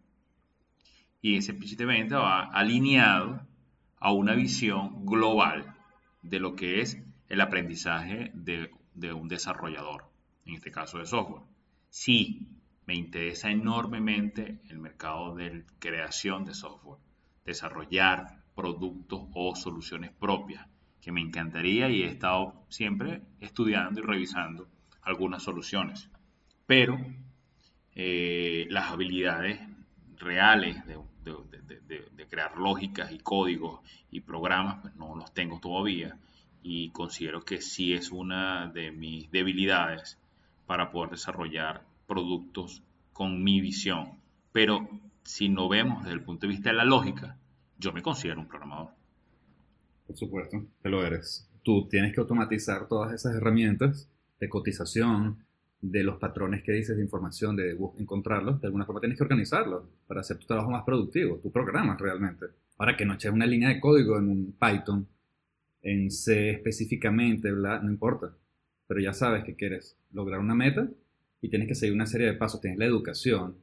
[1.23, 3.41] Y ese pitch de venta va alineado
[4.01, 5.75] a una visión global
[6.21, 10.11] de lo que es el aprendizaje de, de un desarrollador,
[10.45, 11.45] en este caso de software.
[11.89, 12.54] Si
[12.87, 17.01] me interesa enormemente el mercado de creación de software,
[17.45, 20.67] desarrollar productos o soluciones propias,
[21.01, 24.69] que me encantaría y he estado siempre estudiando y revisando
[25.03, 26.09] algunas soluciones.
[26.67, 26.99] Pero
[27.95, 29.61] eh, las habilidades
[30.17, 30.99] reales de,
[32.29, 36.19] crear lógicas y códigos y programas, pues no los tengo todavía
[36.63, 40.19] y considero que sí es una de mis debilidades
[40.67, 44.19] para poder desarrollar productos con mi visión.
[44.53, 44.89] Pero
[45.23, 47.39] si no vemos desde el punto de vista de la lógica,
[47.79, 48.91] yo me considero un programador.
[50.07, 51.49] Por supuesto, que lo eres.
[51.63, 55.45] Tú tienes que automatizar todas esas herramientas de cotización,
[55.81, 59.85] de los patrones que dices de información, de encontrarlos, de alguna forma tienes que organizarlos
[60.07, 62.47] para hacer tu trabajo más productivo, tu programas realmente.
[62.79, 65.07] Ahora que no eches una línea de código en un Python,
[65.83, 68.35] en C específicamente, no importa.
[68.87, 70.89] Pero ya sabes que quieres lograr una meta
[71.45, 72.63] y tienes que seguir una serie de pasos.
[72.63, 73.59] Tienes la educación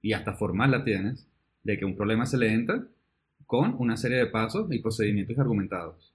[0.00, 1.26] y hasta formal la tienes
[1.64, 2.86] de que un problema se le entra
[3.44, 6.14] con una serie de pasos y procedimientos argumentados.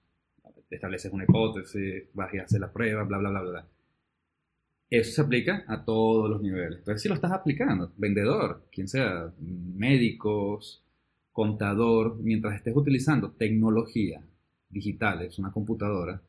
[0.70, 3.68] Estableces una hipótesis, vas a hacer la prueba, bla, bla, bla, bla.
[4.88, 6.78] Eso se aplica a todos los niveles.
[6.78, 10.82] Entonces, si lo estás aplicando, vendedor, quien sea, médicos,
[11.32, 14.22] contador, mientras estés utilizando tecnología
[14.70, 16.22] digital, es una computadora,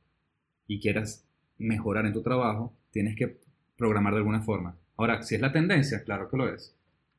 [0.67, 1.25] y quieras
[1.57, 3.44] mejorar en tu trabajo, tienes que
[3.77, 4.77] programar de alguna forma.
[4.97, 6.75] Ahora, si es la tendencia, claro que lo es.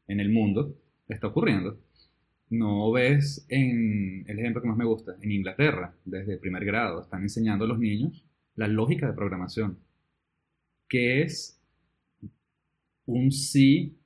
[0.08, 0.76] En el mundo
[1.08, 1.78] está ocurriendo.
[2.48, 7.22] No ves en el ejemplo que más me gusta, en Inglaterra, desde primer grado, están
[7.22, 9.78] enseñando a los niños la lógica de programación,
[10.88, 11.60] que es
[13.04, 13.98] un sí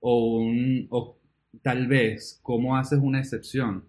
[0.00, 1.18] o un o
[1.62, 3.84] tal vez cómo haces una excepción,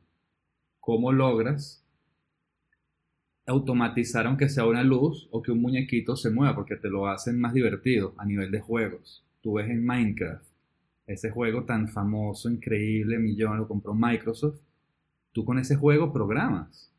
[0.79, 1.85] cómo logras
[3.49, 7.39] automatizar aunque sea una luz o que un muñequito se mueva porque te lo hacen
[7.39, 9.25] más divertido a nivel de juegos.
[9.41, 10.45] Tú ves en Minecraft,
[11.07, 14.59] ese juego tan famoso, increíble, millón, lo compró Microsoft.
[15.31, 16.93] Tú con ese juego programas.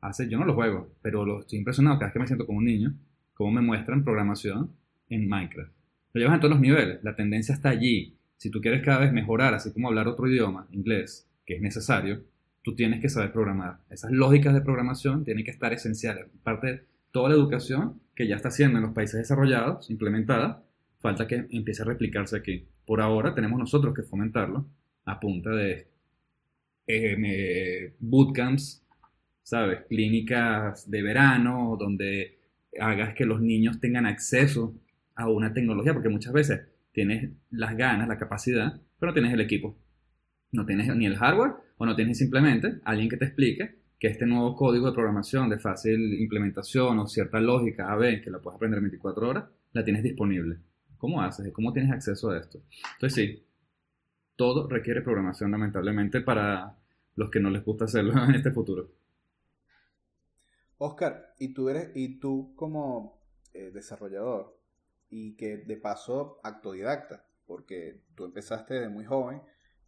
[0.00, 2.58] Hace, yo no lo juego, pero lo, estoy impresionado cada vez que me siento como
[2.58, 2.94] un niño,
[3.34, 4.70] cómo me muestran programación
[5.08, 5.72] en Minecraft.
[6.12, 8.16] Lo llevas en todos los niveles, la tendencia está allí.
[8.36, 12.22] Si tú quieres cada vez mejorar, así como hablar otro idioma, inglés, que es necesario,
[12.62, 13.78] tú tienes que saber programar.
[13.90, 16.26] Esas lógicas de programación tienen que estar esenciales.
[16.42, 20.64] Parte de toda la educación que ya está haciendo en los países desarrollados, implementada,
[21.00, 22.66] falta que empiece a replicarse aquí.
[22.86, 24.66] Por ahora tenemos nosotros que fomentarlo
[25.04, 25.88] a punta de
[26.86, 28.84] eh, bootcamps,
[29.42, 29.80] ¿sabes?
[29.88, 32.38] Clínicas de verano, donde
[32.80, 34.74] hagas que los niños tengan acceso
[35.14, 39.40] a una tecnología, porque muchas veces tienes las ganas, la capacidad, pero no tienes el
[39.40, 39.76] equipo.
[40.52, 44.24] No tienes ni el hardware o no tienes simplemente alguien que te explique que este
[44.24, 48.54] nuevo código de programación de fácil implementación o cierta lógica A, B, que la puedes
[48.54, 50.58] aprender en 24 horas, la tienes disponible.
[50.96, 51.52] ¿Cómo haces?
[51.52, 52.62] ¿Cómo tienes acceso a esto?
[52.92, 53.46] Entonces sí,
[54.36, 56.78] todo requiere programación lamentablemente para
[57.16, 58.88] los que no les gusta hacerlo en este futuro.
[60.78, 63.20] Oscar, y tú eres, y tú como
[63.54, 64.56] eh, desarrollador,
[65.10, 69.42] y que de paso autodidacta, porque tú empezaste desde muy joven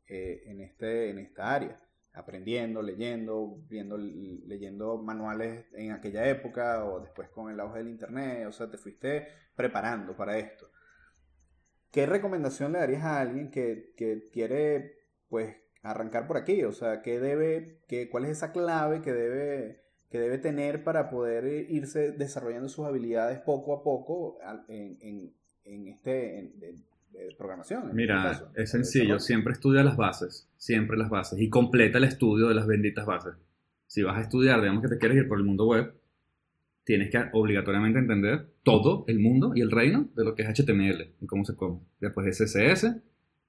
[0.09, 1.81] eh, en, este, en esta área,
[2.15, 8.47] aprendiendo, leyendo, viendo, leyendo manuales en aquella época o después con el auge del internet,
[8.47, 10.71] o sea, te fuiste preparando para esto.
[11.91, 14.99] ¿Qué recomendación le darías a alguien que, que quiere,
[15.29, 16.65] pues, arrancar por aquí?
[16.65, 21.11] O sea, ¿qué debe, qué, ¿cuál es esa clave que debe que debe tener para
[21.11, 26.53] poder irse desarrollando sus habilidades poco a poco en, en, en este
[27.37, 27.95] programación.
[27.95, 32.49] Mira, este es sencillo, siempre estudia las bases, siempre las bases y completa el estudio
[32.49, 33.35] de las benditas bases.
[33.87, 35.95] Si vas a estudiar, digamos que te quieres ir por el mundo web,
[36.85, 41.15] tienes que obligatoriamente entender todo el mundo y el reino de lo que es HTML
[41.21, 41.81] y cómo se come.
[42.01, 42.97] Después CSS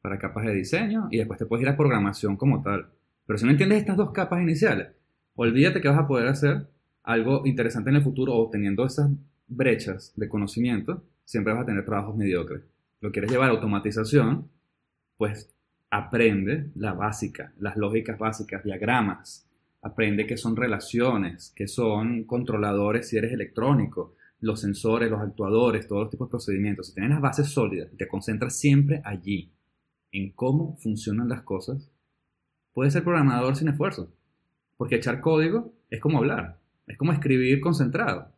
[0.01, 2.89] para capas de diseño y después te puedes ir a programación como tal.
[3.25, 4.89] Pero si no entiendes estas dos capas iniciales,
[5.36, 6.67] olvídate que vas a poder hacer
[7.04, 9.12] algo interesante en el futuro o teniendo esas
[9.47, 12.62] brechas de conocimiento, siempre vas a tener trabajos mediocres.
[13.05, 14.49] Lo quieres llevar a automatización,
[15.15, 15.55] pues
[15.91, 19.47] aprende la básica, las lógicas básicas, diagramas,
[19.83, 26.01] aprende qué son relaciones, qué son controladores si eres electrónico, los sensores, los actuadores, todos
[26.01, 26.87] los tipos de procedimientos.
[26.87, 29.53] Si tienes las bases sólidas y te concentras siempre allí,
[30.11, 31.91] en cómo funcionan las cosas,
[32.73, 34.11] puedes ser programador sin esfuerzo.
[34.77, 38.31] Porque echar código es como hablar, es como escribir concentrado.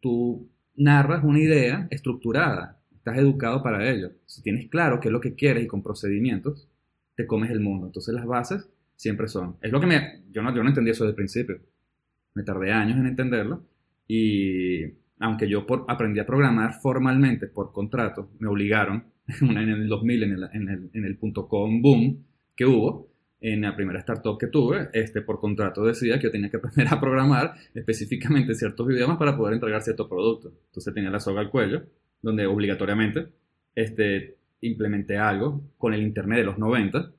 [0.00, 2.77] Tú narras una idea estructurada,
[3.08, 4.12] estás educado para ello.
[4.26, 6.68] Si tienes claro qué es lo que quieres y con procedimientos,
[7.14, 7.86] te comes el mundo.
[7.86, 9.56] Entonces las bases siempre son.
[9.62, 10.22] Es lo que me...
[10.30, 11.60] Yo no, yo no entendí eso desde el principio.
[12.34, 13.62] Me tardé años en entenderlo
[14.06, 14.84] y
[15.20, 19.04] aunque yo aprendí a programar formalmente por contrato, me obligaron
[19.40, 23.08] en el 2000 en el, en el, en el .com boom que hubo,
[23.40, 26.88] en la primera startup que tuve, este, por contrato decía que yo tenía que aprender
[26.88, 30.52] a programar específicamente ciertos idiomas para poder entregar ciertos productos.
[30.66, 31.82] Entonces tenía la soga al cuello,
[32.22, 33.28] donde obligatoriamente
[33.74, 37.12] este, implementé algo con el Internet de los 90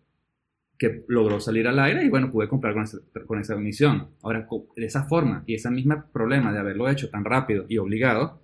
[0.77, 2.85] que logró salir al aire y bueno, pude comprar con,
[3.27, 4.11] con esa misión.
[4.23, 8.41] Ahora, de esa forma y ese mismo problema de haberlo hecho tan rápido y obligado,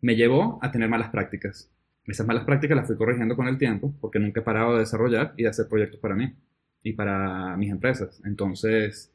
[0.00, 1.70] me llevó a tener malas prácticas.
[2.06, 5.34] Esas malas prácticas las fui corrigiendo con el tiempo porque nunca he parado de desarrollar
[5.36, 6.34] y de hacer proyectos para mí
[6.82, 8.20] y para mis empresas.
[8.24, 9.12] Entonces,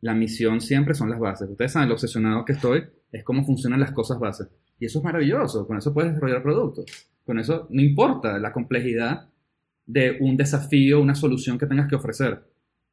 [0.00, 1.48] la misión siempre son las bases.
[1.48, 4.48] Ustedes saben lo obsesionado que estoy es cómo funcionan las cosas bases.
[4.80, 5.66] Y eso es maravilloso.
[5.66, 6.86] Con eso puedes desarrollar productos.
[7.24, 9.28] Con eso no importa la complejidad
[9.86, 12.42] de un desafío, una solución que tengas que ofrecer.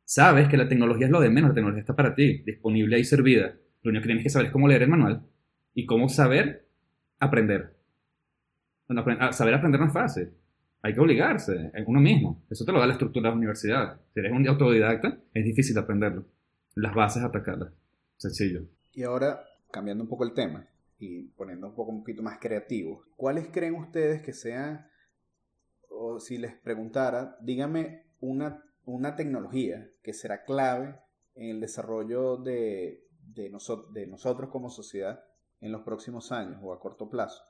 [0.04, 1.50] Sabes que la tecnología es lo de menos.
[1.50, 3.56] La tecnología está para ti, disponible y servida.
[3.82, 5.24] Lo único que tienes que saber es cómo leer el manual
[5.74, 6.68] y cómo saber
[7.20, 7.76] aprender.
[8.88, 10.30] Bueno, saber aprender no es fácil
[10.82, 12.44] hay que obligarse, en uno mismo.
[12.50, 14.00] Eso te lo da la estructura de la universidad.
[14.14, 16.26] Si eres un autodidacta, es difícil aprenderlo.
[16.76, 17.74] Las bases atacarlas.
[18.16, 18.62] Sencillo.
[18.94, 20.66] Y ahora, cambiando un poco el tema
[21.00, 24.88] y poniendo un poco un poquito más creativo, ¿cuáles creen ustedes que sean,
[25.90, 30.96] o si les preguntara, dígame una, una tecnología que será clave
[31.36, 33.52] en el desarrollo de, de,
[33.94, 35.24] de nosotros como sociedad
[35.62, 37.44] en los próximos años o a corto plazo?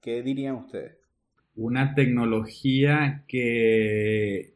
[0.00, 1.02] ¿Qué dirían ustedes?
[1.54, 4.54] una tecnología que...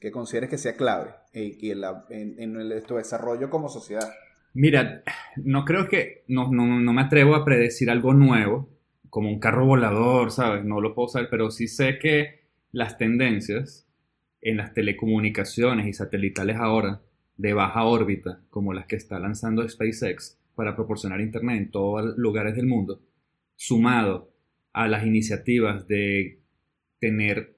[0.00, 4.12] Que consideres que sea clave en, en, el, desarrollo como sociedad.
[4.54, 5.02] Mira,
[5.36, 8.68] no creo que, no, no, me atrevo a predecir algo nuevo,
[9.08, 10.64] como un carro volador, ¿sabes?
[10.64, 13.86] No lo puedo saber, pero sí sé que las tendencias
[14.40, 17.00] en las telecomunicaciones y satelitales ahora,
[17.36, 22.54] de baja órbita, como las que está lanzando SpaceX para proporcionar Internet en todos lugares
[22.54, 23.00] del mundo,
[23.56, 24.30] sumado
[24.72, 26.40] a las iniciativas de
[26.98, 27.56] tener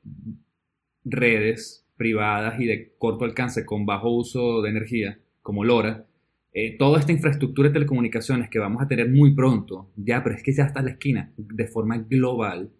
[1.04, 6.06] redes privadas y de corto alcance con bajo uso de energía, como LoRa,
[6.54, 10.42] eh, toda esta infraestructura de telecomunicaciones que vamos a tener muy pronto, ya, pero es
[10.42, 12.70] que ya está en la esquina, de forma global,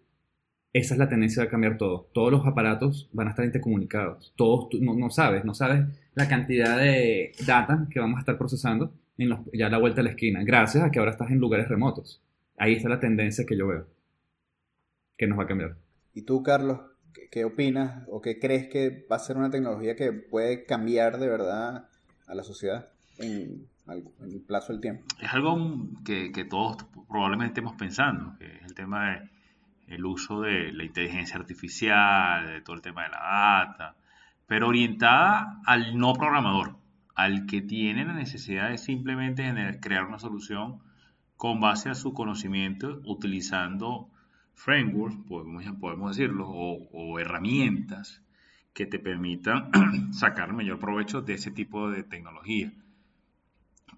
[0.71, 2.09] esa es la tendencia de cambiar todo.
[2.13, 4.33] Todos los aparatos van a estar intercomunicados.
[4.35, 8.93] Todos, no, no sabes, no sabes la cantidad de data que vamos a estar procesando
[9.17, 11.67] en ya a la vuelta de la esquina, gracias a que ahora estás en lugares
[11.67, 12.21] remotos.
[12.57, 13.87] Ahí está la tendencia que yo veo
[15.17, 15.77] que nos va a cambiar.
[16.13, 16.79] ¿Y tú, Carlos,
[17.31, 21.27] qué, opinas o qué crees que va a ser una tecnología que puede cambiar de
[21.27, 21.89] verdad
[22.27, 25.03] a la sociedad en, el plazo del tiempo?
[25.19, 25.57] Es algo
[26.03, 29.35] que, todos probablemente hemos pensando, que es el tema de
[29.87, 33.95] el uso de la inteligencia artificial, de todo el tema de la data,
[34.47, 36.77] pero orientada al no programador,
[37.15, 40.79] al que tiene la necesidad de simplemente crear una solución
[41.37, 44.09] con base a su conocimiento, utilizando
[44.53, 48.21] frameworks, podemos, podemos decirlo, o, herramientas
[48.73, 49.71] que te permitan
[50.13, 52.71] sacar mayor provecho de ese tipo de tecnología.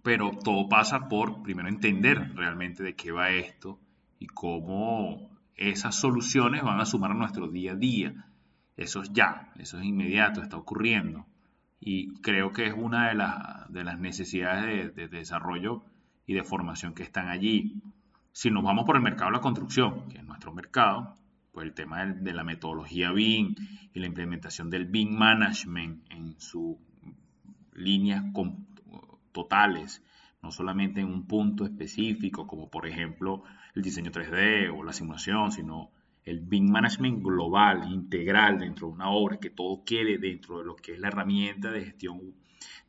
[0.07, 3.77] Pero todo pasa por primero entender realmente de qué va esto
[4.19, 8.25] y cómo esas soluciones van a sumar a nuestro día a día.
[8.77, 11.25] Eso es ya, eso es inmediato, está ocurriendo.
[11.81, 13.21] Y creo que es una de,
[13.67, 15.83] de las necesidades de, de desarrollo
[16.25, 17.81] y de formación que están allí.
[18.31, 21.17] Si nos vamos por el mercado de la construcción, que es nuestro mercado,
[21.51, 23.55] pues el tema de, la metodología BIM
[23.93, 26.77] y la implementación del BIM Management en sus
[27.73, 28.23] líneas
[29.37, 30.03] totales,
[30.41, 33.43] no solamente en un punto específico, como por ejemplo
[33.75, 35.91] el diseño 3D o la simulación, sino
[36.23, 40.75] el BIM Management global, integral dentro de una obra, que todo quede dentro de lo
[40.75, 42.33] que es la herramienta de gestión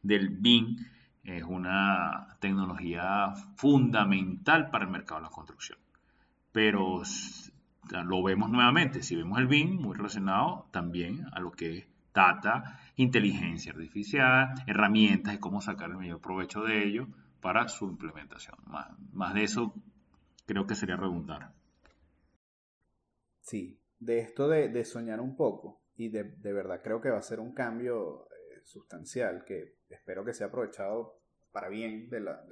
[0.03, 0.76] del BIM,
[1.22, 5.78] es una tecnología fundamental para el mercado de la construcción.
[6.53, 7.03] Pero
[8.05, 12.80] lo vemos nuevamente, si vemos el BIM, muy relacionado también a lo que es data,
[12.99, 17.07] inteligencia artificial, herramientas y cómo sacar el mayor provecho de ello
[17.40, 18.57] para su implementación.
[18.66, 19.72] Más, de eso
[20.46, 21.53] creo que sería redundar.
[23.40, 27.38] Sí, de esto de, soñar un poco y de, verdad creo que va a ser
[27.38, 31.22] un cambio eh, sustancial que espero que sea aprovechado
[31.53, 32.44] para bien de la,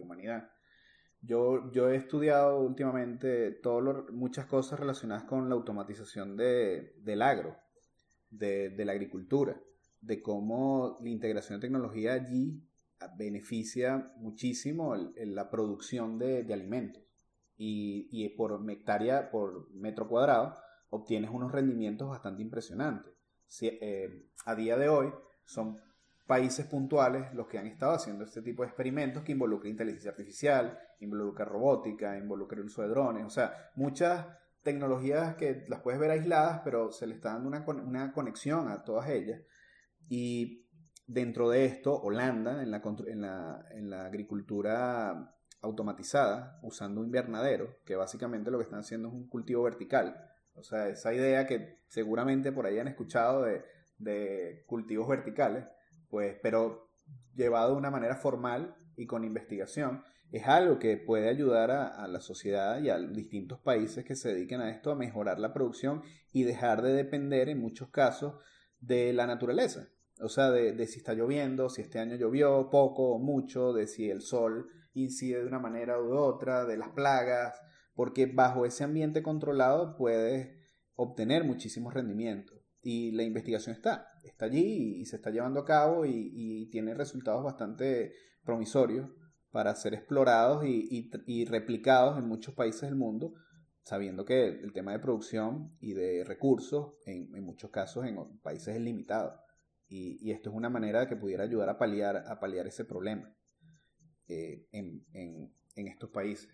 [0.00, 0.48] humanidad.
[1.22, 7.56] Yo, he estudiado últimamente todo muchas cosas relacionadas con la automatización de, del agro,
[8.30, 9.60] de, la agricultura,
[10.00, 12.62] de cómo la integración de tecnología allí
[13.16, 17.02] beneficia muchísimo la producción de, de alimentos.
[17.56, 20.56] Y, y, por hectárea, por metro cuadrado,
[20.88, 23.12] obtienes unos rendimientos bastante impresionantes.
[23.46, 25.12] Si, eh, a día de hoy
[25.44, 25.76] son
[26.26, 30.78] países puntuales los que han estado haciendo este tipo de experimentos que involucra inteligencia artificial,
[31.00, 34.26] involucra robótica, involucra el uso de drones, o sea, muchas
[34.62, 38.84] tecnologías que las puedes ver aisladas, pero se le está dando una, una conexión a
[38.84, 39.40] todas ellas.
[40.08, 40.66] Y
[41.06, 47.96] dentro de esto, Holanda, en la, en la, en la agricultura automatizada, usando invernadero, que
[47.96, 50.16] básicamente lo que están haciendo es un cultivo vertical.
[50.54, 53.62] O sea, esa idea que seguramente por ahí han escuchado de,
[53.98, 55.66] de cultivos verticales,
[56.08, 56.90] pues, pero
[57.34, 60.02] llevado de una manera formal y con investigación,
[60.32, 64.60] es algo que puede ayudar a, la sociedad y a distintos países que se dediquen
[64.60, 66.02] a esto a mejorar la producción
[66.32, 68.34] y dejar de depender en muchos casos
[68.78, 69.88] de la naturaleza.
[70.20, 74.10] O sea, de, si está lloviendo, si este año llovió poco o mucho, de si
[74.10, 77.60] el sol incide de una manera u otra, de las plagas,
[77.94, 80.56] porque bajo ese ambiente controlado puedes
[80.94, 86.06] obtener muchísimos rendimientos y la investigación está, está allí y, se está llevando a cabo
[86.06, 88.12] y, tiene resultados bastante
[88.44, 89.08] promisorios
[89.50, 93.34] para ser explorados y, replicados en muchos países del mundo,
[93.82, 98.80] sabiendo que el tema de producción y de recursos en, muchos casos en países es
[98.80, 99.40] limitado.
[99.88, 103.34] Y, esto es una manera de que pudiera ayudar a paliar, a paliar ese problema
[104.28, 106.48] eh, en, estos países.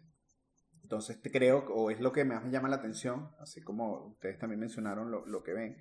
[0.83, 4.61] Entonces creo, o es lo que más me llama la atención, así como ustedes también
[4.61, 5.77] mencionaron lo, lo que ven,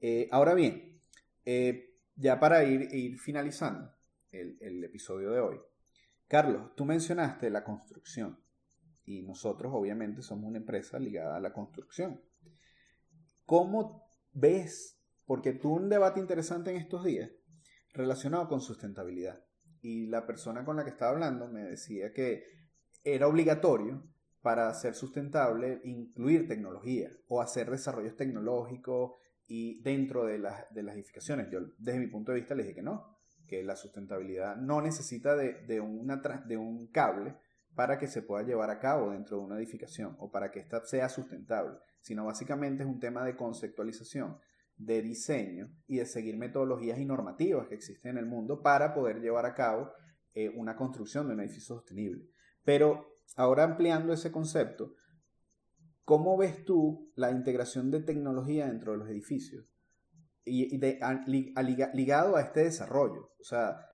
[0.00, 1.02] eh, ahora bien,
[1.44, 3.92] eh, ya para ir, finalizando
[4.30, 5.58] el, episodio de hoy,
[6.30, 8.38] Carlos, tú mencionaste la construcción
[9.04, 12.22] y nosotros obviamente somos una empresa ligada a la construcción.
[13.44, 14.96] ¿Cómo ves?
[15.26, 17.32] Porque tuve un debate interesante en estos días
[17.94, 19.42] relacionado con sustentabilidad
[19.80, 22.44] y la persona con la que estaba hablando me decía que
[23.02, 24.08] era obligatorio
[24.40, 29.14] para ser sustentable incluir tecnología o hacer desarrollos tecnológicos
[29.48, 31.48] y dentro de, de las edificaciones.
[31.50, 33.19] Yo desde mi punto de vista le dije que no,
[33.50, 35.80] que la sustentabilidad no necesita de, de
[36.56, 37.36] un cable
[37.74, 40.84] para que se pueda llevar a cabo dentro de una edificación o para que ésta
[40.86, 44.38] sea sustentable, sino básicamente es un tema de conceptualización,
[44.76, 49.20] de diseño y de seguir metodologías y normativas que existen en el mundo para poder
[49.20, 49.90] llevar a cabo
[50.32, 52.30] eh, una construcción de un edificio sostenible.
[52.64, 54.94] Pero ahora ampliando ese concepto,
[56.10, 59.69] ¿Cómo ves tú la integración de tecnología dentro de los edificios?
[60.44, 60.78] Y,
[61.92, 63.30] ligado a este desarrollo.
[63.38, 63.90] O sea,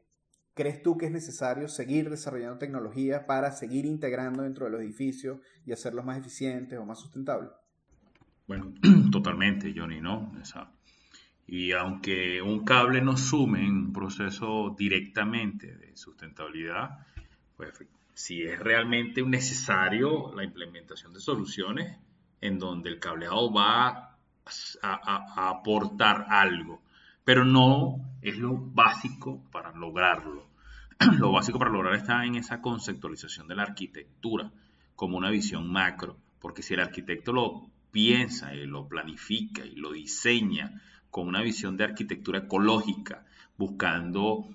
[0.54, 5.38] ¿crees tú que es necesario seguir desarrollando tecnología para seguir integrando dentro de los edificios
[5.64, 7.50] y hacerlos más eficientes o más sustentables?
[8.46, 8.72] Bueno,
[9.12, 10.32] totalmente, Johnny, ¿no?
[11.48, 17.06] y aunque un cable no sume en un proceso directamente de sustentabilidad,
[17.56, 17.72] pues
[18.14, 21.98] si es realmente necesario la implementación de soluciones
[22.40, 24.15] en donde el cableado va
[24.82, 26.82] a, aportar algo,
[27.24, 30.46] pero no es lo básico para lograrlo.
[31.18, 34.50] Lo básico para lograr está en esa conceptualización de la arquitectura
[34.94, 36.16] como una visión macro
[36.46, 40.80] porque si el arquitecto lo piensa y lo planifica y lo diseña
[41.10, 43.24] con una visión de arquitectura ecológica,
[43.56, 44.46] buscando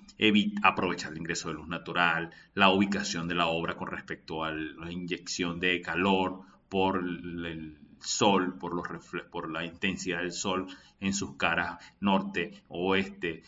[0.62, 4.90] aprovechar el ingreso de luz natural, la ubicación de la obra con respecto a la
[4.90, 8.86] inyección de calor por el sol, por, los
[9.30, 10.66] por la intensidad del sol
[11.00, 13.42] en sus caras norte, oeste,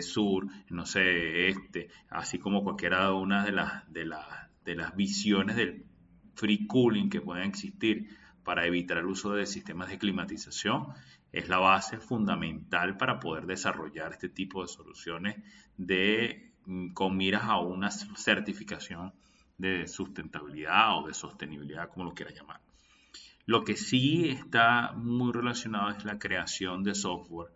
[0.00, 4.10] sur, no sé, este, así como cualquiera una de las, de,
[4.64, 5.84] de las visiones del
[6.34, 8.08] free cooling que pueden existir
[8.44, 10.88] para evitar el uso de sistemas de climatización,
[11.32, 15.36] es la base fundamental para poder desarrollar este tipo de soluciones
[15.76, 19.12] de, mm, con miras a una certificación
[19.58, 22.60] de sustentabilidad o de sostenibilidad, como lo quiera llamar.
[23.46, 27.52] Lo que sí está muy relacionado es la creación de software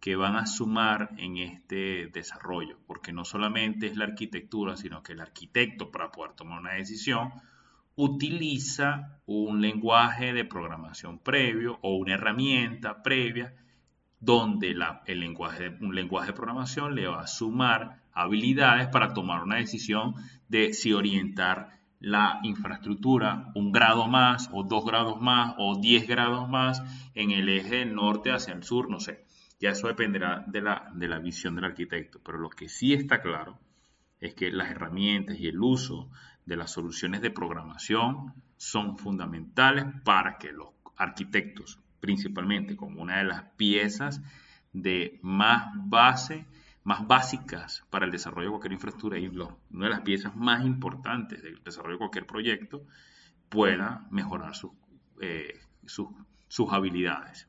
[0.00, 5.12] que van a sumar en este desarrollo, porque no solamente es la arquitectura, sino que
[5.12, 7.30] el arquitecto para poder tomar una decisión
[7.94, 13.54] utiliza un lenguaje de programación previo o una herramienta previa
[14.20, 14.74] donde
[15.06, 20.14] el lenguaje, un lenguaje de programación le va a sumar habilidades para tomar una decisión
[20.48, 26.48] de si orientar la infraestructura un grado más o dos grados más o diez grados
[26.48, 26.82] más
[27.14, 29.24] en el eje norte hacia el sur, no sé.
[29.58, 33.22] Ya eso dependerá de la, de la visión del arquitecto, pero lo que sí está
[33.22, 33.58] claro
[34.20, 36.10] es que las herramientas y el uso
[36.44, 43.24] de las soluciones de programación son fundamentales para que los arquitectos, principalmente como una de
[43.24, 44.20] las piezas
[44.74, 46.44] de más base,
[46.84, 51.42] más básicas para el desarrollo de cualquier infraestructura y una de las piezas más importantes
[51.42, 52.86] del desarrollo de cualquier proyecto,
[53.48, 54.52] pueda mejorar
[55.20, 57.48] eh, sus, habilidades.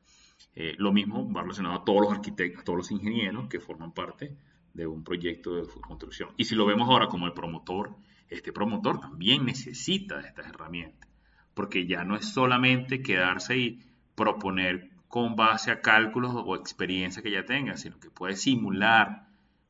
[0.54, 4.34] Eh, lo mismo va relacionado a todos los arquitectos, todos los ingenieros que forman parte
[4.72, 6.30] de un proyecto de construcción.
[6.38, 7.94] Y si lo vemos ahora como el promotor,
[8.28, 11.10] este promotor también necesita de estas herramientas,
[11.54, 13.82] porque ya no es solamente quedarse y
[14.14, 19.25] proponer con base a cálculos o experiencia que ya tenga, sino que puede simular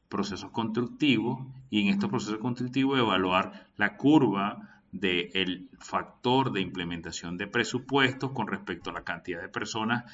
[0.08, 7.46] procesos constructivos y en estos procesos constructivos evaluar la curva del factor de implementación de
[7.46, 10.04] presupuestos con respecto a la cantidad de personas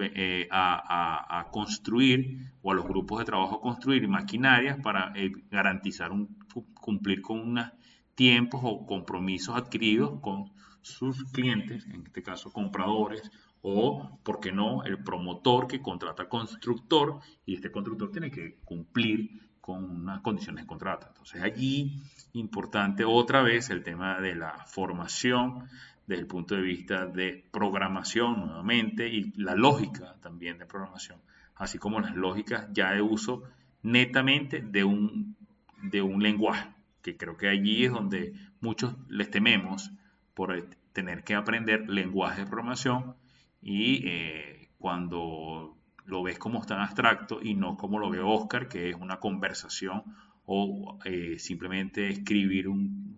[0.00, 6.12] eh, a, construir o a los grupos de trabajo a construir maquinarias para eh, garantizar
[6.12, 6.38] un,
[6.74, 7.70] cumplir con unos
[8.14, 13.30] tiempos o compromisos adquiridos con sus clientes, en este caso compradores
[13.62, 19.50] o, ¿por qué no?, el promotor que contrata constructor y este constructor tiene que cumplir
[19.60, 21.06] con unas condiciones de contrato.
[21.08, 22.02] Entonces allí,
[22.32, 25.68] importante otra vez el tema de la formación
[26.06, 31.20] desde el punto de vista de programación nuevamente y la lógica también de programación,
[31.54, 33.44] así como las lógicas ya de uso
[33.82, 35.36] netamente de un,
[35.82, 36.68] de un lenguaje,
[37.02, 39.92] que creo que allí es donde muchos les tememos
[40.34, 43.14] por tener que aprender lenguaje de programación
[43.62, 48.90] y eh, cuando lo ves como tan abstracto y no como lo ve Oscar, que
[48.90, 50.02] es una conversación
[50.46, 53.10] o eh, simplemente escribir un,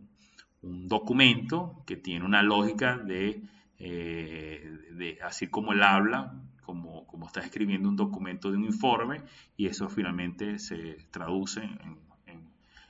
[0.65, 3.43] documento que tiene una lógica de,
[3.81, 9.23] eh, de, así como él habla, como, como está escribiendo un documento de un informe
[9.57, 11.99] y eso finalmente se traduce en,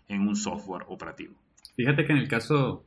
[0.09, 1.35] en un software operativo.
[1.75, 2.85] Fíjate que en el caso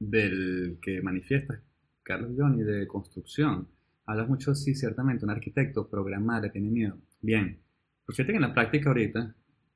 [0.00, 1.60] del que manifiesta
[2.02, 3.68] Carlos Johnny de construcción,
[4.06, 6.96] Hablas mucho, sí, ciertamente, un arquitecto, programar, le tiene miedo.
[7.20, 7.58] Bien,
[8.04, 9.34] pero fíjate que en la práctica ahorita,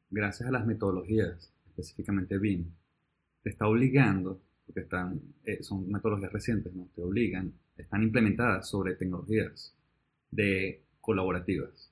[0.08, 2.64] gracias a las metodologías, específicamente BIM,
[3.42, 6.88] te está obligando, porque están, eh, son metodologías recientes, ¿no?
[6.94, 9.74] Te obligan, están implementadas sobre tecnologías
[10.30, 11.90] de colaborativas.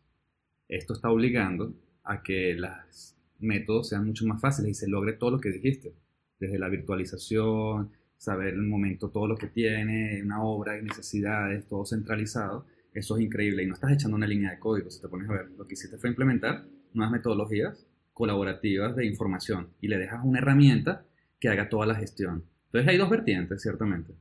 [0.69, 1.75] Esto está obligando
[2.05, 5.93] a que los métodos sean mucho más fáciles y se logre todo lo que dijiste,
[6.39, 11.87] desde la virtualización, saber el momento, todo lo que tiene, una obra y necesidades, todo
[11.87, 13.63] centralizado, eso es increíble.
[13.63, 15.51] Y no estás echando una línea de código, si te pones a ver.
[15.53, 21.07] Lo que hiciste fue implementar nuevas metodologías colaborativas de información y le dejas una herramienta
[21.39, 22.45] que haga toda la gestión.
[22.67, 24.13] Entonces hay dos vertientes, ciertamente.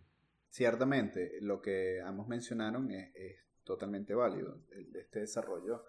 [0.49, 4.61] Ciertamente, lo que ambos mencionaron es, totalmente válido.
[4.93, 5.83] este desarrollo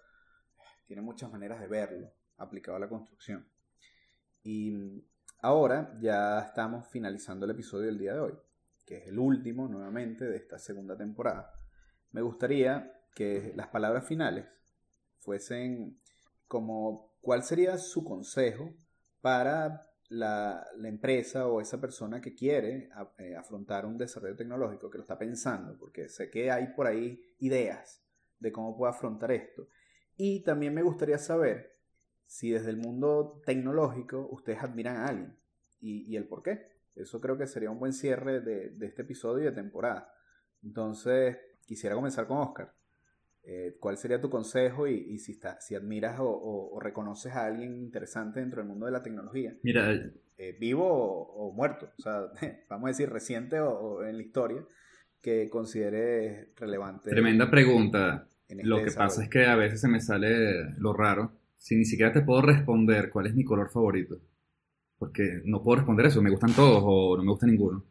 [0.84, 3.46] tiene muchas maneras de verlo aplicado a la construcción.
[4.42, 5.04] Y
[5.40, 8.34] Ahora ya estamos finalizando el episodio del día de hoy,
[8.84, 11.52] que es el último nuevamente de esta segunda temporada.
[12.10, 14.46] Me gustaría que las palabras finales
[15.20, 15.96] fuesen
[16.48, 18.74] como cuál sería su consejo
[19.20, 25.02] para la, empresa o esa persona que quiere eh, afrontar un desarrollo tecnológico, que lo
[25.02, 28.02] está pensando, porque sé que hay por ahí ideas
[28.40, 29.68] de cómo puede afrontar esto.
[30.16, 31.77] Y también me gustaría saber
[32.28, 35.34] si desde el mundo tecnológico ustedes admiran a alguien
[35.80, 36.60] y, el por qué.
[36.94, 40.12] Eso creo que sería un buen cierre de, este episodio de temporada.
[40.62, 42.74] Entonces, quisiera comenzar con Oscar.
[43.44, 48.60] Eh, ¿Cuál sería tu consejo y, si, si admiras o, reconoces a alguien interesante dentro
[48.60, 49.56] del mundo de la tecnología?
[49.62, 49.90] Mira,
[50.36, 52.26] eh, vivo o, muerto, o sea,
[52.68, 54.66] vamos a decir reciente o, en la historia,
[55.22, 57.08] que considere relevante.
[57.08, 58.28] Tremenda pregunta.
[58.46, 61.37] Este lo que pasa es que a veces se me sale lo raro.
[61.58, 64.18] Si ni siquiera te puedo responder cuál es mi color favorito,
[64.98, 67.84] porque no puedo responder eso, me gustan todos o no me gusta ninguno.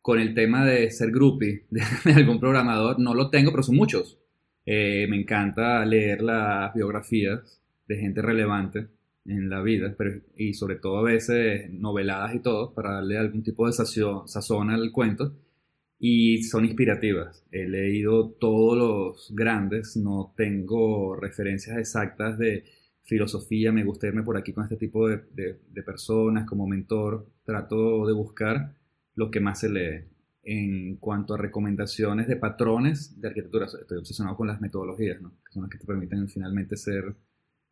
[0.00, 4.18] Con el tema de ser groupie de, algún programador, no lo tengo, pero son muchos.
[4.66, 8.88] Eh, me encanta leer las biografías de gente relevante
[9.24, 9.94] en la vida,
[10.36, 14.90] y sobre todo a veces noveladas y todo, para darle algún tipo de sazón, al
[14.90, 15.36] cuento,
[15.98, 17.44] y son inspirativas.
[17.52, 22.64] He leído todos los grandes, no tengo referencias exactas de
[23.02, 28.06] filosofía, me gusta irme por aquí con este tipo de, de, personas como mentor, trato
[28.06, 28.74] de buscar
[29.14, 30.04] lo que más se lee.
[30.44, 35.30] En cuanto a recomendaciones de patrones de arquitectura, estoy obsesionado con las metodologías, ¿no?
[35.44, 37.14] que son las que te permiten finalmente ser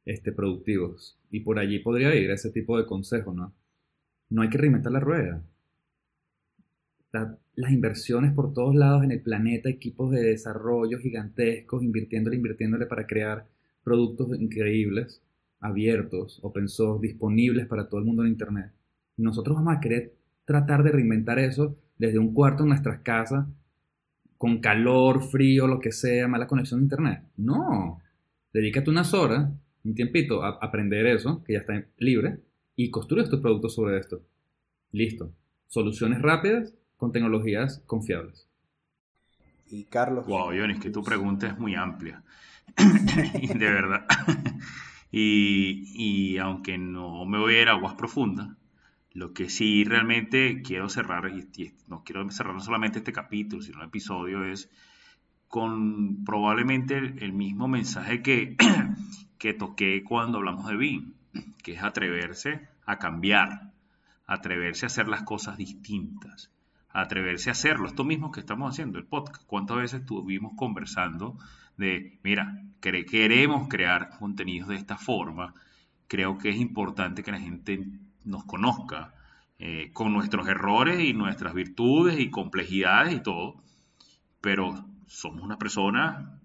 [0.05, 1.19] este, productivos.
[1.31, 3.53] Y por allí podría ir ese tipo de consejo, ¿no?
[4.29, 5.43] No hay que reinventar la rueda.
[7.13, 13.07] las inversiones por todos lados en el planeta, equipos de desarrollo gigantescos, invirtiéndole, invirtiéndole para
[13.07, 13.47] crear
[13.83, 15.23] productos increíbles,
[15.61, 18.73] abiertos, open source, disponibles para todo el mundo en Internet.
[19.17, 20.15] nosotros vamos a querer
[20.45, 23.47] tratar de reinventar eso desde un cuarto en nuestras casas,
[24.39, 27.23] con calor, frío, lo que sea, mala conexión a Internet.
[27.37, 28.01] No,
[28.53, 29.51] dedícate unas horas
[29.85, 32.41] un tiempito a aprender eso, que ya está libre,
[32.77, 34.23] y construyes tus productos sobre esto.
[34.93, 35.33] Listo.
[35.69, 38.47] Soluciones rápidas con tecnologías confiables.
[39.71, 40.27] Y Carlos.
[40.27, 42.23] Wow, Johnny, es que tu pregunta es muy amplia.
[43.55, 44.07] de verdad.
[45.13, 48.49] y, y, aunque no me voy a ir a aguas profundas,
[49.13, 53.81] lo que sí realmente quiero cerrar, y, no quiero cerrar no solamente este capítulo, sino
[53.81, 54.71] el episodio, es
[55.49, 58.57] con probablemente el mismo mensaje que,
[59.39, 61.15] que toqué cuando hablamos de BIM,
[61.63, 63.73] que es atreverse a cambiar,
[64.27, 66.53] atreverse a hacer las cosas distintas,
[66.89, 67.89] atreverse a hacerlo.
[67.89, 69.45] Esto mismo que estamos haciendo, el podcast.
[69.47, 71.37] ¿Cuántas veces estuvimos conversando
[71.81, 75.55] de, mira, queremos crear contenidos de esta forma?
[76.07, 77.85] Creo que es importante que la gente
[78.25, 79.15] nos conozca
[79.59, 83.63] eh, con nuestros errores y nuestras virtudes y complejidades y todo,
[84.41, 86.41] pero somos una persona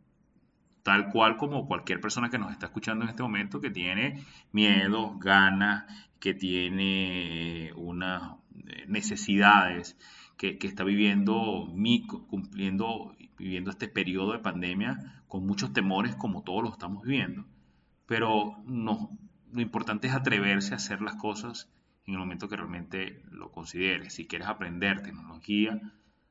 [0.83, 5.17] tal cual como cualquier persona que nos está escuchando en este momento que tiene miedo,
[5.17, 5.85] ganas,
[6.19, 8.33] que tiene unas
[8.67, 9.97] eh, necesidades,
[10.37, 11.67] que, está viviendo,
[12.27, 17.45] cumpliendo, viviendo este periodo de pandemia con muchos temores como todos lo estamos viviendo.
[18.05, 21.69] Pero lo importante es atreverse a hacer las cosas
[22.05, 24.13] en el momento que realmente lo consideres.
[24.13, 25.81] Si quieres aprender tecnología,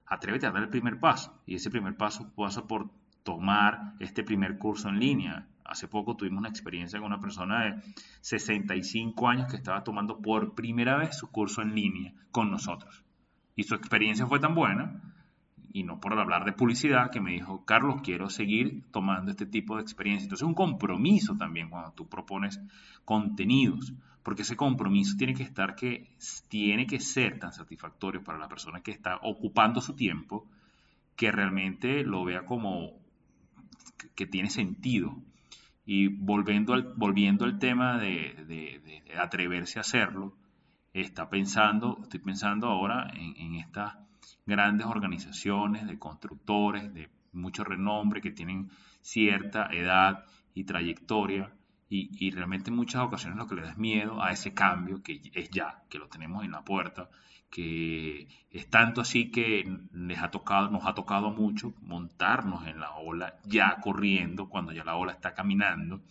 [0.06, 1.42] atrévete a dar el primer paso.
[1.46, 2.90] Y ese primer paso pasa por
[3.24, 5.48] tomar este primer curso en línea.
[5.64, 7.82] Hace poco tuvimos una experiencia con una persona de
[8.20, 13.02] 65 años que estaba tomando por primera vez su curso en línea con nosotros.
[13.56, 15.13] Y su experiencia fue tan buena,
[15.74, 19.74] y no por hablar de publicidad, que me dijo, Carlos, quiero seguir tomando este tipo
[19.74, 20.26] de experiencia.
[20.26, 22.60] Entonces es un compromiso también cuando tú propones
[23.04, 26.06] contenidos, porque ese compromiso tiene que estar que
[26.46, 30.46] tiene que ser tan satisfactorio para la persona que está ocupando su tiempo
[31.16, 32.92] que realmente lo vea como
[34.14, 35.16] que tiene sentido.
[35.84, 40.36] Y volviendo al, volviendo al tema de, atreverse a hacerlo,
[40.92, 43.96] está pensando, estoy pensando ahora en, estas
[44.46, 48.70] grandes organizaciones de constructores de mucho renombre que tienen
[49.00, 51.52] cierta edad y trayectoria
[51.88, 55.02] y, y, realmente en muchas ocasiones lo que le da es miedo a ese cambio
[55.02, 57.08] que es ya, que lo tenemos en la puerta
[57.54, 62.94] que es tanto así que les ha tocado, nos ha tocado mucho montarnos en la
[62.96, 66.02] ola ya corriendo cuando ya la ola está caminando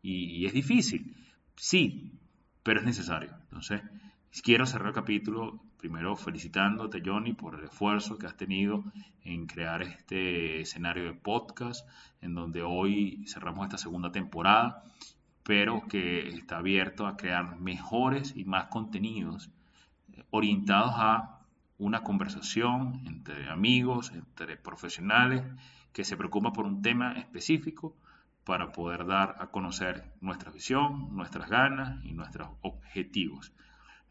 [0.00, 1.14] y, es difícil,
[1.56, 2.18] sí,
[2.62, 3.34] pero es necesario.
[3.42, 3.82] Entonces,
[4.42, 8.84] quiero cerrar el capítulo primero felicitándote Johnny por el esfuerzo que has tenido
[9.24, 11.88] en crear este escenario de podcast
[12.20, 14.82] en donde hoy cerramos esta segunda temporada,
[15.42, 19.50] pero que está abierto a crear mejores y más contenidos
[20.30, 21.40] orientados a
[21.78, 25.44] una conversación entre amigos, entre profesionales,
[25.92, 27.96] que se preocupan por un tema específico
[28.44, 33.52] para poder dar a conocer nuestra visión, nuestras ganas y nuestros objetivos.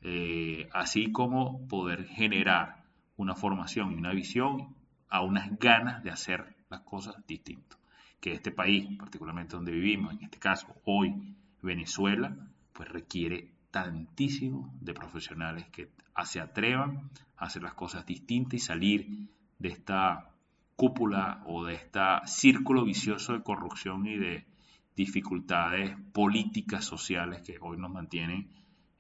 [0.02, 2.84] Eh, así como poder generar
[3.16, 4.76] una formación y una visión
[5.10, 7.80] a unas ganas de hacer las cosas distintas.
[8.20, 12.36] Que este país, particularmente donde vivimos, en este caso hoy Venezuela,
[12.74, 15.90] pues requiere tantísimo de profesionales que
[16.26, 19.30] se atrevan a hacer las cosas distintas y salir
[19.60, 20.32] de esta
[20.76, 24.46] cúpula o de este círculo vicioso de corrupción y de
[24.96, 28.50] dificultades políticas sociales que hoy nos mantienen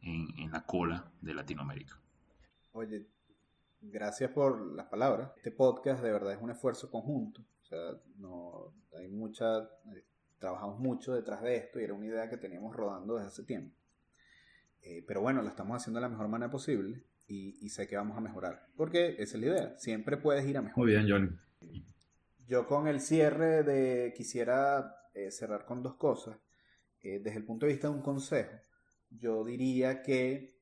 [0.07, 1.99] en, la cola de Latinoamérica.
[2.71, 3.07] Oye,
[3.81, 5.31] gracias por las palabras.
[5.37, 7.41] Este podcast de verdad es un esfuerzo conjunto.
[7.41, 7.79] O sea,
[8.17, 10.05] no, hay mucha, eh,
[10.39, 13.75] trabajamos mucho detrás de esto y era una idea que teníamos rodando desde hace tiempo.
[14.81, 18.17] Eh, pero bueno, lo estamos haciendo de la mejor manera posible y, sé que vamos
[18.17, 18.67] a mejorar.
[18.77, 19.77] Porque esa es la idea.
[19.77, 20.77] Siempre puedes ir a mejorar.
[20.77, 21.83] Muy bien, Johnny.
[22.47, 26.37] Yo con el cierre de quisiera eh, cerrar con dos cosas.
[27.01, 28.51] desde el punto de vista de un consejo,
[29.09, 30.59] yo diría que,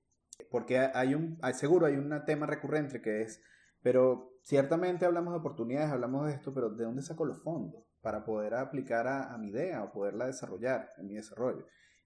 [0.49, 3.41] porque hay un, seguro hay un tema recurrente que es,
[3.81, 8.23] pero ciertamente hablamos de oportunidades, hablamos de esto, pero ¿de dónde saco los fondos para
[8.23, 11.65] poder aplicar a, mi idea o poderla desarrollar en mi desarrollo?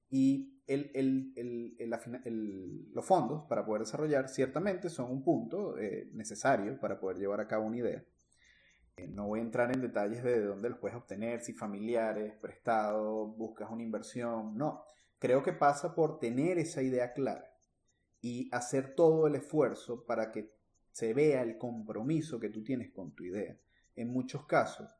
[0.10, 7.00] Y el, el, los fondos para poder desarrollar ciertamente son un punto eh, necesario para
[7.00, 8.04] poder llevar a cabo una idea.
[9.00, 13.28] Eh, no voy a entrar en detalles de dónde los puedes obtener, si familiares, prestado,
[13.28, 14.84] buscas una inversión, no.
[15.20, 17.54] Creo que pasa por tener esa idea clara
[18.22, 20.52] y hacer todo el esfuerzo para que
[20.92, 23.58] se vea el compromiso que tú tienes con tu idea.
[23.96, 25.00] En muchos casos,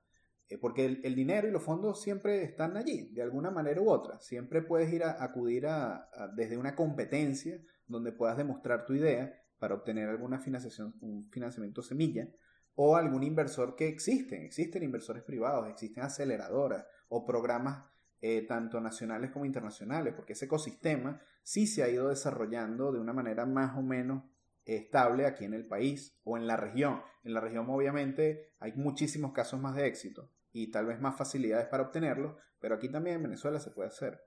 [0.50, 4.20] eh, porque el, dinero y los fondos siempre están allí, de alguna manera u otra.
[4.20, 9.76] Siempre puedes ir a acudir a, desde una competencia donde puedas demostrar tu idea para
[9.76, 12.28] obtener alguna financiación, un financiamiento semilla,
[12.76, 14.44] o algún inversor que existen.
[14.44, 17.86] Existen inversores privados, existen aceleradoras o programas
[18.22, 23.14] eh, tanto nacionales como internacionales, porque ese ecosistema sí se ha ido desarrollando de una
[23.14, 24.24] manera más o menos
[24.66, 27.02] estable aquí en el país o en la región.
[27.24, 31.68] En la región obviamente hay muchísimos casos más de éxito y tal vez más facilidades
[31.68, 34.20] para obtenerlo, pero aquí también en Venezuela se puede hacer.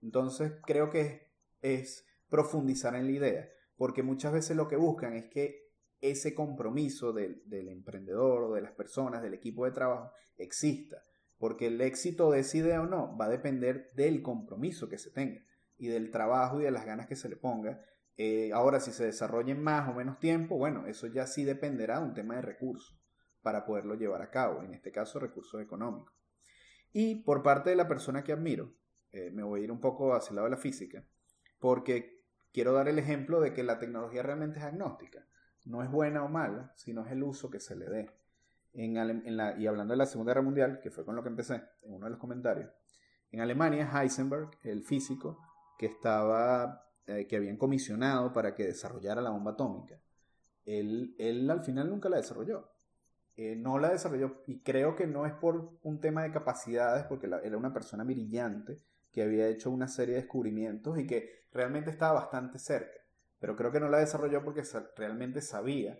[0.00, 5.26] Entonces creo que es profundizar en la idea, porque muchas veces lo que buscan es
[5.26, 5.70] que
[6.00, 11.02] ese compromiso del, del emprendedor o de las personas, del equipo de trabajo, exista
[11.40, 15.10] porque el éxito de esa idea o no va a depender del compromiso que se
[15.10, 15.40] tenga
[15.78, 17.80] y del trabajo y de las ganas que se le ponga.
[18.18, 21.98] Eh, ahora, si se desarrolla en más o menos tiempo, bueno, eso ya sí dependerá
[21.98, 23.00] de un tema de recursos
[23.40, 26.14] para poderlo llevar a cabo, en este caso recursos económicos.
[26.92, 28.74] Y por parte de la persona que admiro,
[29.10, 31.06] eh, me voy a ir un poco hacia el lado de la física,
[31.58, 32.22] porque
[32.52, 35.26] quiero dar el ejemplo de que la tecnología realmente es agnóstica.
[35.64, 38.19] No es buena o mala, sino es el uso que se le dé
[38.72, 42.06] y hablando de la Segunda Guerra Mundial, que fue con lo que empecé en uno
[42.06, 42.70] de los comentarios,
[43.30, 45.38] en Alemania Heisenberg, el físico
[45.78, 50.00] que estaba, eh, que habían comisionado para que desarrollara la bomba atómica,
[50.64, 52.70] él, él al final nunca la desarrolló.
[53.36, 57.26] Eh, no la desarrolló y creo que no es por un tema de capacidades, porque
[57.42, 62.20] era una persona brillante que había hecho una serie de descubrimientos y que realmente estaba
[62.20, 62.98] bastante cerca.
[63.38, 64.62] Pero creo que no la desarrolló porque
[64.96, 65.98] realmente sabía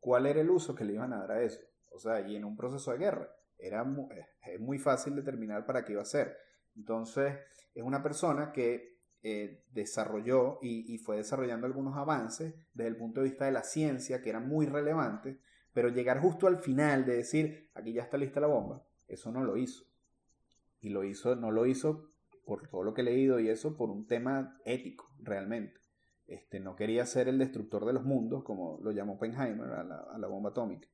[0.00, 1.60] cuál era el uso que le iban a dar a eso.
[1.90, 3.28] O sea, y en un proceso de guerra.
[3.58, 4.06] Era muy,
[4.46, 6.36] es muy fácil determinar para qué iba a ser.
[6.76, 7.34] Entonces,
[7.74, 13.20] es una persona que eh, desarrolló y, y, fue desarrollando algunos avances desde el punto
[13.20, 15.38] de vista de la ciencia que eran muy relevantes,
[15.72, 19.42] pero llegar justo al final de decir, aquí ya está lista la bomba, eso no
[19.42, 19.84] lo hizo.
[20.80, 22.12] Y lo hizo, no lo hizo
[22.44, 25.80] por todo lo que he leído y eso por un tema ético, realmente.
[26.26, 29.96] Este, no quería ser el destructor de los mundos, como lo llamó Oppenheimer a la,
[30.14, 30.88] a la bomba atómica.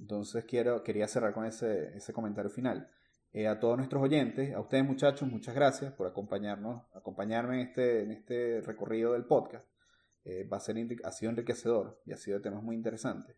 [0.00, 2.90] Entonces quiero, quería cerrar con ese, ese comentario final.
[3.32, 8.02] Eh, a todos nuestros oyentes, a ustedes muchachos, muchas gracias por acompañarnos, acompañarme en este,
[8.02, 9.64] en este recorrido del podcast.
[10.24, 13.36] Eh, va a ser, ha sido enriquecedor y ha sido de temas muy interesantes.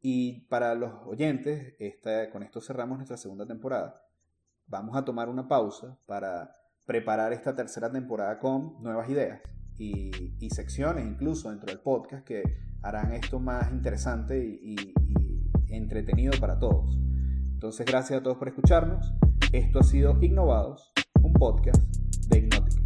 [0.00, 4.06] Y para los oyentes, esta, con esto cerramos nuestra segunda temporada.
[4.66, 6.54] Vamos a tomar una pausa para
[6.86, 9.40] preparar esta tercera temporada con nuevas ideas
[9.76, 12.42] y, y secciones incluso dentro del podcast que
[12.82, 14.94] harán esto más interesante y,
[15.70, 16.98] entretenido para todos.
[17.52, 19.12] Entonces, gracias a todos por escucharnos.
[19.52, 20.92] Esto ha sido Innovados,
[21.22, 21.82] un podcast
[22.28, 22.82] de Hipnótica.